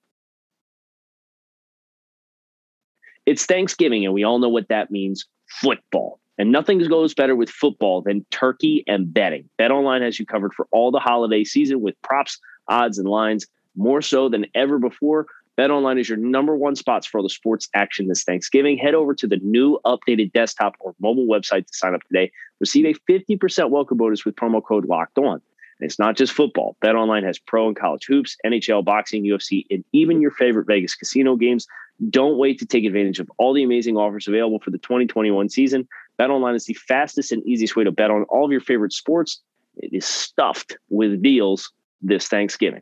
It's 3.27 3.45
Thanksgiving, 3.45 4.03
and 4.03 4.13
we 4.13 4.23
all 4.23 4.39
know 4.39 4.49
what 4.49 4.69
that 4.69 4.89
means 4.89 5.27
football. 5.47 6.19
And 6.39 6.51
nothing 6.51 6.79
goes 6.79 7.13
better 7.13 7.35
with 7.35 7.51
football 7.51 8.01
than 8.01 8.25
turkey 8.31 8.83
and 8.87 9.13
betting. 9.13 9.47
BetOnline 9.59 10.01
has 10.01 10.17
you 10.17 10.25
covered 10.25 10.55
for 10.55 10.67
all 10.71 10.89
the 10.89 10.99
holiday 10.99 11.43
season 11.43 11.79
with 11.79 12.01
props, 12.01 12.39
odds, 12.67 12.97
and 12.97 13.07
lines 13.07 13.45
more 13.75 14.01
so 14.01 14.27
than 14.27 14.47
ever 14.55 14.79
before. 14.79 15.27
BetOnline 15.57 15.99
is 15.99 16.09
your 16.09 16.17
number 16.17 16.55
one 16.55 16.75
spot 16.75 17.05
for 17.05 17.19
all 17.19 17.23
the 17.23 17.29
sports 17.29 17.69
action 17.75 18.07
this 18.07 18.23
Thanksgiving. 18.23 18.77
Head 18.77 18.95
over 18.95 19.13
to 19.13 19.27
the 19.27 19.37
new 19.43 19.79
updated 19.85 20.33
desktop 20.33 20.75
or 20.79 20.95
mobile 20.99 21.27
website 21.27 21.67
to 21.67 21.73
sign 21.73 21.93
up 21.93 22.01
today. 22.03 22.31
Receive 22.59 22.85
a 22.85 23.11
50% 23.11 23.69
welcome 23.69 23.97
bonus 23.97 24.25
with 24.25 24.35
promo 24.35 24.63
code 24.63 24.85
LOCKED 24.85 25.17
ON. 25.19 25.33
And 25.33 25.41
it's 25.89 25.99
not 25.99 26.17
just 26.17 26.33
football. 26.33 26.75
BetOnline 26.83 27.23
has 27.23 27.37
pro 27.37 27.67
and 27.67 27.75
college 27.75 28.05
hoops, 28.05 28.35
NHL, 28.43 28.83
boxing, 28.83 29.23
UFC, 29.23 29.65
and 29.69 29.83
even 29.91 30.21
your 30.21 30.31
favorite 30.31 30.65
Vegas 30.65 30.95
casino 30.95 31.35
games. 31.35 31.67
Don't 32.09 32.39
wait 32.39 32.57
to 32.59 32.65
take 32.65 32.85
advantage 32.85 33.19
of 33.19 33.29
all 33.37 33.53
the 33.53 33.63
amazing 33.63 33.95
offers 33.95 34.27
available 34.27 34.59
for 34.59 34.71
the 34.71 34.79
2021 34.79 35.49
season. 35.49 35.87
BetOnline 36.19 36.55
is 36.55 36.65
the 36.65 36.73
fastest 36.73 37.31
and 37.31 37.45
easiest 37.45 37.75
way 37.75 37.83
to 37.83 37.91
bet 37.91 38.09
on 38.09 38.23
all 38.23 38.45
of 38.45 38.51
your 38.51 38.61
favorite 38.61 38.93
sports. 38.93 39.39
It 39.77 39.93
is 39.93 40.05
stuffed 40.05 40.77
with 40.89 41.21
deals 41.21 41.71
this 42.01 42.27
Thanksgiving. 42.27 42.81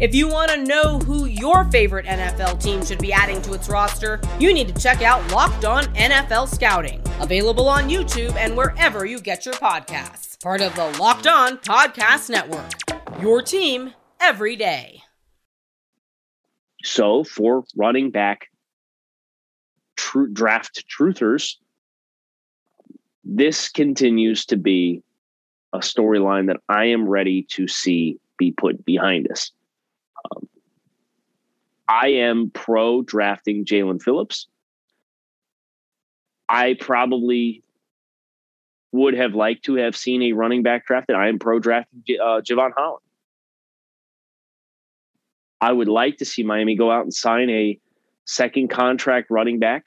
If 0.00 0.14
you 0.14 0.28
want 0.28 0.52
to 0.52 0.64
know 0.64 1.00
who 1.00 1.24
your 1.24 1.64
favorite 1.72 2.06
NFL 2.06 2.62
team 2.62 2.84
should 2.84 3.00
be 3.00 3.12
adding 3.12 3.42
to 3.42 3.52
its 3.52 3.68
roster, 3.68 4.20
you 4.38 4.54
need 4.54 4.72
to 4.72 4.80
check 4.80 5.02
out 5.02 5.28
Locked 5.32 5.64
On 5.64 5.82
NFL 5.94 6.54
Scouting, 6.54 7.02
available 7.18 7.68
on 7.68 7.88
YouTube 7.88 8.36
and 8.36 8.56
wherever 8.56 9.04
you 9.04 9.18
get 9.18 9.44
your 9.44 9.56
podcasts. 9.56 10.40
Part 10.40 10.60
of 10.60 10.72
the 10.76 10.86
Locked 11.00 11.26
On 11.26 11.58
Podcast 11.58 12.30
Network. 12.30 12.70
Your 13.20 13.42
team 13.42 13.92
every 14.20 14.54
day. 14.54 15.02
So, 16.84 17.24
for 17.24 17.64
running 17.74 18.12
back 18.12 18.46
true 19.96 20.32
draft 20.32 20.84
truthers, 20.88 21.56
this 23.24 23.68
continues 23.68 24.46
to 24.46 24.56
be 24.56 25.02
a 25.72 25.78
storyline 25.78 26.46
that 26.46 26.58
I 26.68 26.84
am 26.84 27.08
ready 27.08 27.42
to 27.50 27.66
see 27.66 28.20
be 28.38 28.52
put 28.52 28.84
behind 28.84 29.28
us. 29.32 29.50
I 31.88 32.08
am 32.08 32.50
pro 32.50 33.02
drafting 33.02 33.64
Jaelan 33.64 34.02
Phillips. 34.02 34.46
I 36.48 36.76
probably 36.78 37.62
would 38.92 39.14
have 39.14 39.34
liked 39.34 39.64
to 39.66 39.74
have 39.76 39.96
seen 39.96 40.22
a 40.22 40.32
running 40.32 40.62
back 40.62 40.86
drafted. 40.86 41.16
I 41.16 41.28
am 41.28 41.38
pro 41.38 41.58
drafting 41.58 42.02
uh, 42.22 42.40
Jevon 42.40 42.72
Holland. 42.76 43.02
I 45.60 45.72
would 45.72 45.88
like 45.88 46.18
to 46.18 46.24
see 46.24 46.42
Miami 46.42 46.76
go 46.76 46.90
out 46.90 47.02
and 47.02 47.12
sign 47.12 47.50
a 47.50 47.78
second 48.24 48.68
contract 48.68 49.30
running 49.30 49.58
back. 49.58 49.84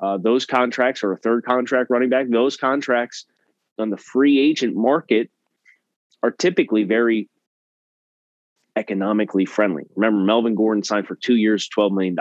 Uh, 0.00 0.18
those 0.18 0.46
contracts 0.46 1.04
or 1.04 1.12
a 1.12 1.16
third 1.16 1.44
contract 1.44 1.90
running 1.90 2.08
back, 2.08 2.26
those 2.30 2.56
contracts 2.56 3.26
on 3.78 3.90
the 3.90 3.96
free 3.96 4.38
agent 4.38 4.74
market 4.76 5.30
are 6.22 6.30
typically 6.30 6.84
very 6.84 7.28
economically 8.76 9.44
friendly. 9.44 9.84
Remember, 9.96 10.24
Melvin 10.24 10.54
Gordon 10.54 10.82
signed 10.82 11.06
for 11.06 11.14
two 11.14 11.36
years, 11.36 11.68
$12 11.76 11.92
million. 11.92 12.16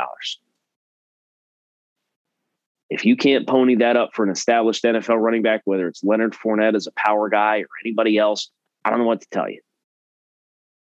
If 2.90 3.06
you 3.06 3.16
can't 3.16 3.48
pony 3.48 3.76
that 3.76 3.98
up 3.98 4.12
for 4.14 4.24
an 4.24 4.30
established 4.30 4.84
NFL 4.84 5.20
running 5.20 5.42
back, 5.42 5.62
whether 5.66 5.88
it's 5.88 6.04
Leonard 6.04 6.34
Fournette 6.34 6.76
as 6.76 6.86
a 6.86 6.92
power 6.92 7.30
guy 7.30 7.60
or 7.60 7.68
anybody 7.84 8.18
else, 8.18 8.52
I 8.86 8.90
don't 8.90 9.00
know 9.00 9.06
what 9.06 9.22
to 9.22 9.28
tell 9.32 9.50
you. 9.50 9.62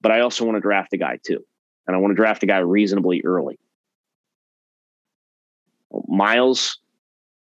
But 0.01 0.13
I 0.13 0.21
also 0.21 0.45
want 0.45 0.57
to 0.57 0.61
draft 0.61 0.93
a 0.93 0.97
guy 0.97 1.19
too. 1.25 1.45
And 1.87 1.95
I 1.95 1.99
want 1.99 2.13
to 2.13 2.17
draft 2.17 2.43
a 2.43 2.47
guy 2.47 2.59
reasonably 2.59 3.23
early. 3.25 3.59
Myles, 6.07 6.79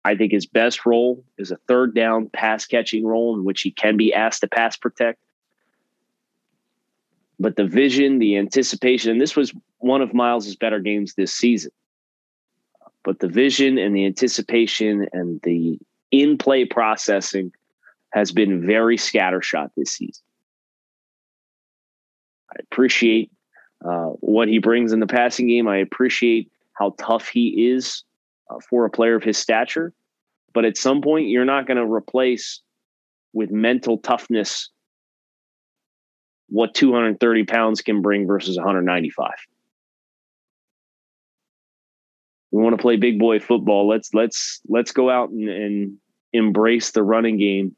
I 0.05 0.15
think 0.17 0.33
his 0.33 0.47
best 0.47 0.87
role 0.87 1.25
is 1.37 1.51
a 1.51 1.57
third 1.69 1.95
down 1.95 2.31
pass 2.33 2.65
catching 2.65 3.05
role 3.05 3.37
in 3.37 3.45
which 3.45 3.62
he 3.62 3.71
can 3.71 3.97
be 3.97 4.15
asked 4.15 4.41
to 4.41 4.49
pass 4.49 4.77
protect 4.77 5.19
but 7.38 7.57
the 7.57 7.66
vision, 7.66 8.18
the 8.18 8.37
anticipation, 8.37 9.11
and 9.11 9.20
this 9.20 9.37
was 9.37 9.53
one 9.79 10.03
of 10.03 10.11
Myles's 10.11 10.57
better 10.57 10.81
games 10.81 11.14
this 11.14 11.33
season. 11.33 11.70
But 13.05 13.20
the 13.20 13.29
vision 13.29 13.79
and 13.79 13.94
the 13.94 14.07
anticipation 14.07 15.07
and 15.12 15.40
the 15.42 15.79
in 16.11 16.38
play 16.38 16.64
processing 16.64 17.53
has 18.12 18.33
been 18.33 18.66
very 18.66 18.96
scattershot 18.96 19.70
this 19.77 19.92
season. 19.92 20.25
I 22.51 22.57
appreciate 22.70 23.31
uh, 23.85 24.11
what 24.20 24.49
he 24.49 24.59
brings 24.59 24.92
in 24.92 25.01
the 25.01 25.07
passing 25.07 25.49
game. 25.49 25.68
I 25.68 25.77
appreciate 25.77 26.51
how 26.72 26.94
tough 26.99 27.29
he 27.29 27.70
is 27.70 28.03
uh, 28.51 28.59
for 28.70 28.87
a 28.87 28.90
player 28.90 29.14
of 29.14 29.22
his 29.22 29.37
stature. 29.37 29.92
But 30.55 30.64
at 30.64 30.77
some 30.77 31.03
point, 31.03 31.29
you're 31.29 31.44
not 31.44 31.66
going 31.66 31.77
to 31.77 31.85
replace 31.85 32.61
with 33.35 33.51
mental 33.51 33.99
toughness 33.99 34.70
what 36.48 36.74
230 36.74 37.44
pounds 37.44 37.82
can 37.82 38.02
bring 38.02 38.26
versus 38.26 38.56
195. 38.56 39.30
We 42.50 42.62
want 42.62 42.76
to 42.76 42.82
play 42.82 42.96
big 42.96 43.18
boy 43.18 43.40
football. 43.40 43.88
Let's 43.88 44.14
let's 44.14 44.61
let's 44.68 44.92
go 44.92 45.11
out 45.11 45.30
and, 45.30 45.48
and 45.48 45.98
embrace 46.32 46.92
the 46.92 47.02
running 47.02 47.38
game. 47.38 47.74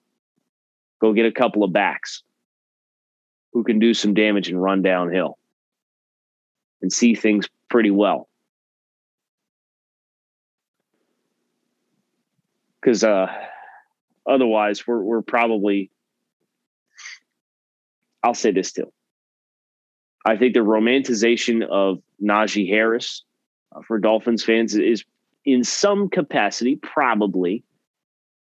Go 1.01 1.13
get 1.13 1.27
a 1.27 1.33
couple 1.33 1.65
of 1.65 1.73
backs 1.73 2.23
who 3.53 3.65
can 3.65 3.79
do 3.79 3.95
some 3.95 4.15
damage 4.15 4.49
and 4.49 4.63
run 4.63 4.83
downhill 4.83 5.39
and 6.83 6.93
see 6.93 7.15
things 7.15 7.49
pretty 7.69 7.91
well. 7.91 8.29
Because 12.81 13.03
uh, 13.03 13.27
otherwise, 14.29 14.87
we're 14.87 15.03
we're 15.03 15.23
probably 15.23 15.91
I'll 18.23 18.35
say 18.35 18.51
this 18.51 18.73
too. 18.73 18.93
I 20.27 20.37
think 20.37 20.55
the 20.55 20.61
romanticization 20.61 21.67
of 21.67 22.03
Najee 22.23 22.69
Harris 22.69 23.23
uh, 23.75 23.81
for 23.87 23.99
Dolphins 23.99 24.45
fans 24.45 24.75
is, 24.75 25.05
in 25.45 25.65
some 25.65 26.09
capacity, 26.09 26.77
probably 26.77 27.65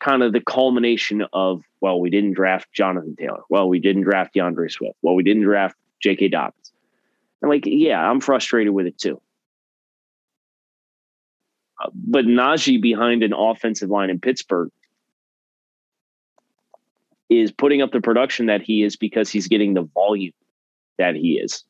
kind 0.00 0.22
of 0.22 0.32
the 0.32 0.40
culmination 0.40 1.24
of, 1.32 1.62
well, 1.80 2.00
we 2.00 2.10
didn't 2.10 2.32
draft 2.32 2.72
Jonathan 2.72 3.16
Taylor. 3.16 3.42
Well, 3.50 3.68
we 3.68 3.78
didn't 3.78 4.02
draft 4.02 4.34
D'Andre 4.34 4.68
Swift. 4.68 4.96
Well, 5.02 5.14
we 5.14 5.22
didn't 5.22 5.44
draft 5.44 5.76
J.K. 6.02 6.28
Dobbins. 6.28 6.72
And 7.42 7.50
like, 7.50 7.64
yeah, 7.66 7.98
I'm 7.98 8.20
frustrated 8.20 8.72
with 8.72 8.86
it 8.86 8.98
too. 8.98 9.20
Uh, 11.82 11.90
but 11.92 12.24
Najee 12.24 12.80
behind 12.80 13.22
an 13.22 13.32
offensive 13.34 13.90
line 13.90 14.10
in 14.10 14.18
Pittsburgh 14.18 14.70
is 17.28 17.50
putting 17.50 17.82
up 17.82 17.92
the 17.92 18.00
production 18.00 18.46
that 18.46 18.62
he 18.62 18.82
is 18.82 18.96
because 18.96 19.30
he's 19.30 19.48
getting 19.48 19.74
the 19.74 19.82
volume 19.82 20.32
that 20.98 21.14
he 21.14 21.32
is. 21.32 21.64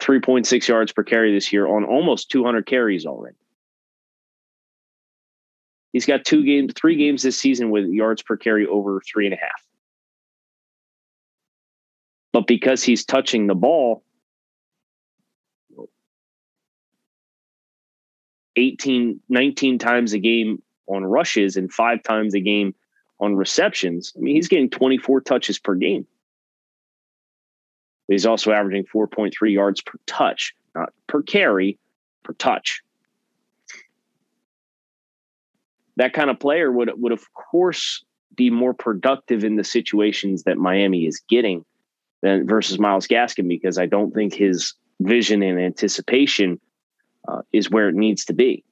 3.6 0.00 0.68
yards 0.68 0.92
per 0.92 1.02
carry 1.02 1.32
this 1.32 1.52
year 1.52 1.66
on 1.66 1.84
almost 1.84 2.30
200 2.30 2.66
carries 2.66 3.04
already. 3.04 3.36
He's 5.92 6.06
got 6.06 6.24
two 6.24 6.44
games, 6.44 6.72
three 6.76 6.96
games 6.96 7.22
this 7.22 7.38
season 7.38 7.70
with 7.70 7.86
yards 7.86 8.22
per 8.22 8.36
carry 8.36 8.66
over 8.66 9.00
three 9.00 9.26
and 9.26 9.34
a 9.34 9.38
half. 9.38 9.66
But 12.32 12.46
because 12.46 12.82
he's 12.82 13.04
touching 13.04 13.46
the 13.46 13.54
ball 13.54 14.04
18, 18.56 19.20
19 19.28 19.78
times 19.78 20.12
a 20.12 20.18
game 20.18 20.62
on 20.86 21.04
rushes 21.04 21.56
and 21.56 21.72
five 21.72 22.02
times 22.02 22.34
a 22.34 22.40
game 22.40 22.74
on 23.20 23.36
receptions, 23.36 24.12
I 24.16 24.20
mean, 24.20 24.36
he's 24.36 24.48
getting 24.48 24.70
24 24.70 25.22
touches 25.22 25.58
per 25.58 25.74
game. 25.74 26.06
He's 28.08 28.26
also 28.26 28.52
averaging 28.52 28.84
4.3 28.84 29.52
yards 29.52 29.82
per 29.82 29.98
touch, 30.06 30.54
not 30.74 30.92
per 31.06 31.22
carry, 31.22 31.78
per 32.22 32.32
touch. 32.32 32.82
That 35.96 36.14
kind 36.14 36.30
of 36.30 36.38
player 36.38 36.70
would 36.70 36.90
would 36.96 37.12
of 37.12 37.22
course 37.34 38.04
be 38.34 38.50
more 38.50 38.72
productive 38.72 39.44
in 39.44 39.56
the 39.56 39.64
situations 39.64 40.44
that 40.44 40.56
Miami 40.56 41.06
is 41.06 41.20
getting 41.28 41.64
than 42.22 42.46
versus 42.46 42.78
Myles 42.78 43.08
Gaskin 43.08 43.48
because 43.48 43.78
I 43.78 43.86
don't 43.86 44.14
think 44.14 44.32
his 44.32 44.74
vision 45.00 45.42
and 45.42 45.60
anticipation 45.60 46.60
uh, 47.26 47.42
is 47.52 47.70
where 47.70 47.88
it 47.88 47.94
needs 47.94 48.24
to 48.26 48.32
be. 48.32 48.64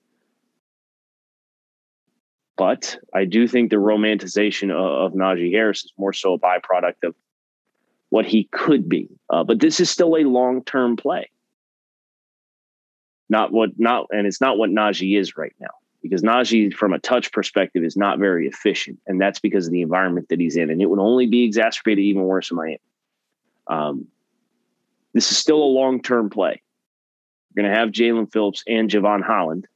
But 2.56 2.98
I 3.14 3.24
do 3.24 3.46
think 3.46 3.70
the 3.70 3.76
romanticization 3.76 4.70
of, 4.70 5.12
of 5.12 5.18
Najee 5.18 5.52
Harris 5.52 5.84
is 5.84 5.92
more 5.98 6.12
so 6.12 6.34
a 6.34 6.38
byproduct 6.38 7.02
of 7.04 7.14
what 8.08 8.24
he 8.24 8.48
could 8.52 8.88
be. 8.88 9.08
Uh, 9.28 9.44
but 9.44 9.60
this 9.60 9.78
is 9.80 9.90
still 9.90 10.16
a 10.16 10.24
long 10.24 10.64
term 10.64 10.96
play. 10.96 11.30
Not 13.28 13.52
what 13.52 13.70
not 13.78 14.06
and 14.10 14.26
it's 14.26 14.40
not 14.40 14.56
what 14.56 14.70
Najee 14.70 15.18
is 15.18 15.36
right 15.36 15.54
now 15.60 15.74
because 16.02 16.22
Najee, 16.22 16.72
from 16.72 16.92
a 16.92 16.98
touch 17.00 17.32
perspective, 17.32 17.82
is 17.82 17.96
not 17.96 18.18
very 18.18 18.46
efficient, 18.46 19.00
and 19.06 19.20
that's 19.20 19.40
because 19.40 19.66
of 19.66 19.72
the 19.72 19.82
environment 19.82 20.28
that 20.28 20.38
he's 20.38 20.56
in, 20.56 20.70
and 20.70 20.80
it 20.80 20.86
would 20.86 21.00
only 21.00 21.26
be 21.26 21.42
exacerbated 21.42 22.04
even 22.04 22.22
worse 22.22 22.50
in 22.50 22.56
Miami. 22.56 22.80
Um, 23.66 24.06
this 25.12 25.30
is 25.30 25.38
still 25.38 25.62
a 25.62 25.64
long 25.64 26.00
term 26.00 26.30
play. 26.30 26.62
We're 27.50 27.62
going 27.62 27.72
to 27.72 27.78
have 27.78 27.90
Jaelan 27.90 28.32
Phillips 28.32 28.62
and 28.68 28.88
Jevon 28.88 29.22
Holland 29.22 29.66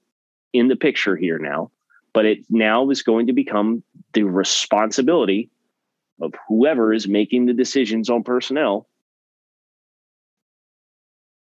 in 0.53 0.69
the 0.69 0.77
picture 0.77 1.17
here 1.17 1.39
now, 1.39 1.71
but 2.13 2.27
it 2.27 2.39
now 2.49 2.91
is 2.91 3.03
going 3.03 3.27
to 3.27 3.33
become 3.33 3.83
the 4.13 4.23
responsibility 4.23 5.51
of 6.21 6.35
whoever 6.49 6.93
is 6.93 7.09
making 7.09 7.47
the 7.47 7.55
decisions 7.55 8.11
on 8.11 8.23
personnel 8.23 8.87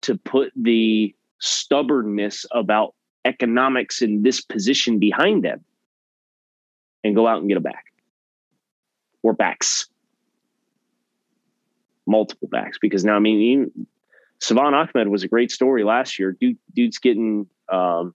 to 0.02 0.16
put 0.16 0.52
the 0.56 1.14
stubbornness 1.38 2.44
about 2.52 2.94
economics 3.24 4.02
in 4.02 4.22
this 4.22 4.40
position 4.40 4.98
behind 4.98 5.44
them 5.44 5.64
and 7.02 7.14
go 7.14 7.26
out 7.26 7.38
and 7.38 7.48
get 7.48 7.56
a 7.56 7.60
back 7.60 7.84
or 9.22 9.32
backs 9.32 9.88
multiple 12.06 12.48
backs 12.48 12.78
because 12.80 13.04
now 13.04 13.16
I 13.16 13.18
mean 13.18 13.40
even, 13.40 13.86
Salvon 14.40 14.74
Ahmed 14.74 15.08
was 15.08 15.22
a 15.22 15.28
great 15.28 15.50
story 15.50 15.84
last 15.84 16.18
year. 16.18 16.36
Dude, 16.38 16.58
dude's 16.74 16.98
getting 16.98 17.46
um, 17.72 18.14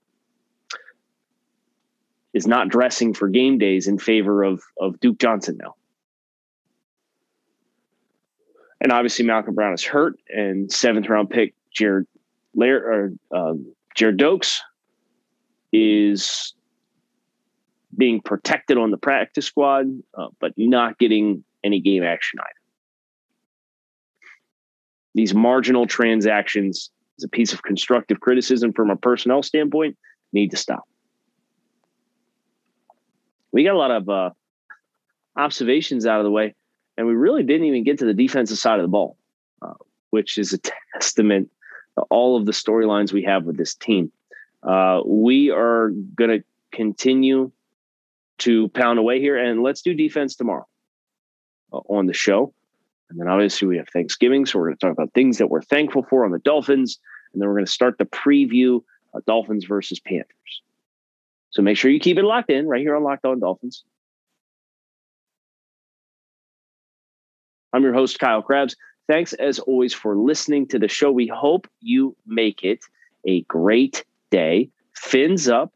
is 2.32 2.46
not 2.46 2.68
dressing 2.68 3.14
for 3.14 3.28
game 3.28 3.58
days 3.58 3.88
in 3.88 3.98
favor 3.98 4.42
of 4.42 4.62
of 4.78 4.98
Duke 5.00 5.18
Johnson 5.18 5.58
now. 5.60 5.74
And 8.80 8.92
obviously 8.92 9.24
Malcolm 9.24 9.54
Brown 9.54 9.74
is 9.74 9.84
hurt, 9.84 10.18
and 10.28 10.72
seventh 10.72 11.08
round 11.08 11.30
pick 11.30 11.54
Jared 11.72 12.06
Lair 12.54 12.78
or 12.78 13.12
um, 13.36 13.74
Gerrid 13.96 14.16
Doaks 14.16 14.60
is 15.72 16.54
being 17.96 18.20
protected 18.20 18.78
on 18.78 18.90
the 18.90 18.96
practice 18.96 19.46
squad, 19.46 19.86
uh, 20.16 20.28
but 20.40 20.52
not 20.56 20.98
getting 20.98 21.44
any 21.62 21.80
game 21.80 22.02
action 22.02 22.38
either 22.40 22.60
these 25.14 25.34
marginal 25.34 25.86
transactions 25.86 26.90
as 27.18 27.24
a 27.24 27.28
piece 27.28 27.52
of 27.52 27.62
constructive 27.62 28.20
criticism 28.20 28.72
from 28.72 28.90
a 28.90 28.96
personnel 28.96 29.42
standpoint 29.42 29.96
need 30.32 30.50
to 30.50 30.56
stop. 30.56 30.84
We 33.52 33.64
got 33.64 33.74
a 33.74 33.78
lot 33.78 33.90
of 33.90 34.08
uh, 34.08 34.30
observations 35.36 36.06
out 36.06 36.20
of 36.20 36.24
the 36.24 36.30
way, 36.30 36.54
and 36.96 37.06
we 37.06 37.14
really 37.14 37.42
didn't 37.42 37.66
even 37.66 37.84
get 37.84 37.98
to 37.98 38.04
the 38.04 38.14
defensive 38.14 38.58
side 38.58 38.78
of 38.78 38.82
the 38.82 38.88
ball, 38.88 39.16
uh, 39.62 39.74
which 40.10 40.38
is 40.38 40.52
a 40.52 40.58
testament 40.92 41.50
to 41.96 42.02
all 42.10 42.36
of 42.36 42.46
the 42.46 42.52
storylines 42.52 43.12
we 43.12 43.24
have 43.24 43.44
with 43.44 43.56
this 43.56 43.74
team. 43.74 44.12
Uh, 44.62 45.00
we 45.04 45.50
are 45.50 45.90
going 46.14 46.30
to 46.30 46.44
continue 46.72 47.50
to 48.38 48.68
pound 48.68 48.98
away 48.98 49.20
here, 49.20 49.36
and 49.36 49.62
let's 49.62 49.82
do 49.82 49.94
defense 49.94 50.36
tomorrow 50.36 50.66
uh, 51.72 51.78
on 51.88 52.06
the 52.06 52.14
show. 52.14 52.52
And 53.08 53.18
then 53.18 53.26
obviously 53.26 53.66
we 53.66 53.76
have 53.76 53.88
Thanksgiving, 53.88 54.46
so 54.46 54.58
we're 54.58 54.66
going 54.66 54.76
to 54.76 54.86
talk 54.86 54.92
about 54.92 55.12
things 55.12 55.38
that 55.38 55.48
we're 55.48 55.62
thankful 55.62 56.04
for 56.08 56.24
on 56.24 56.30
the 56.30 56.38
Dolphins, 56.38 56.98
and 57.32 57.42
then 57.42 57.48
we're 57.48 57.56
going 57.56 57.66
to 57.66 57.72
start 57.72 57.98
the 57.98 58.04
preview 58.04 58.82
of 59.14 59.24
Dolphins 59.24 59.64
versus 59.64 59.98
Panthers. 59.98 60.62
So 61.50 61.62
make 61.62 61.76
sure 61.76 61.90
you 61.90 62.00
keep 62.00 62.18
it 62.18 62.24
locked 62.24 62.50
in 62.50 62.66
right 62.66 62.80
here 62.80 62.96
on 62.96 63.02
Locked 63.02 63.24
On 63.24 63.38
Dolphins. 63.40 63.84
I'm 67.72 67.82
your 67.82 67.94
host, 67.94 68.18
Kyle 68.18 68.42
Crabbs. 68.42 68.76
Thanks 69.08 69.32
as 69.34 69.58
always 69.58 69.92
for 69.92 70.16
listening 70.16 70.66
to 70.68 70.78
the 70.78 70.88
show. 70.88 71.10
We 71.10 71.26
hope 71.26 71.68
you 71.80 72.16
make 72.26 72.62
it 72.62 72.80
a 73.26 73.42
great 73.42 74.04
day. 74.30 74.70
Fins 74.94 75.48
up. 75.48 75.72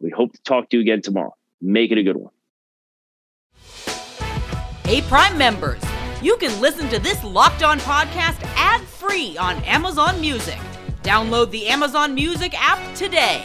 We 0.00 0.10
hope 0.10 0.32
to 0.32 0.42
talk 0.42 0.70
to 0.70 0.76
you 0.76 0.80
again 0.82 1.02
tomorrow. 1.02 1.34
Make 1.60 1.90
it 1.90 1.98
a 1.98 2.02
good 2.02 2.16
one. 2.16 2.32
Hey, 4.84 5.02
Prime 5.02 5.36
members 5.36 5.82
you 6.20 6.36
can 6.36 6.60
listen 6.60 6.88
to 6.88 6.98
this 6.98 7.22
Locked 7.22 7.62
On 7.62 7.78
podcast 7.78 8.42
ad 8.56 8.80
free 8.80 9.36
on 9.38 9.62
Amazon 9.62 10.20
Music. 10.20 10.58
Download 11.02 11.48
the 11.50 11.68
Amazon 11.68 12.12
Music 12.12 12.54
app 12.60 12.96
today. 12.96 13.44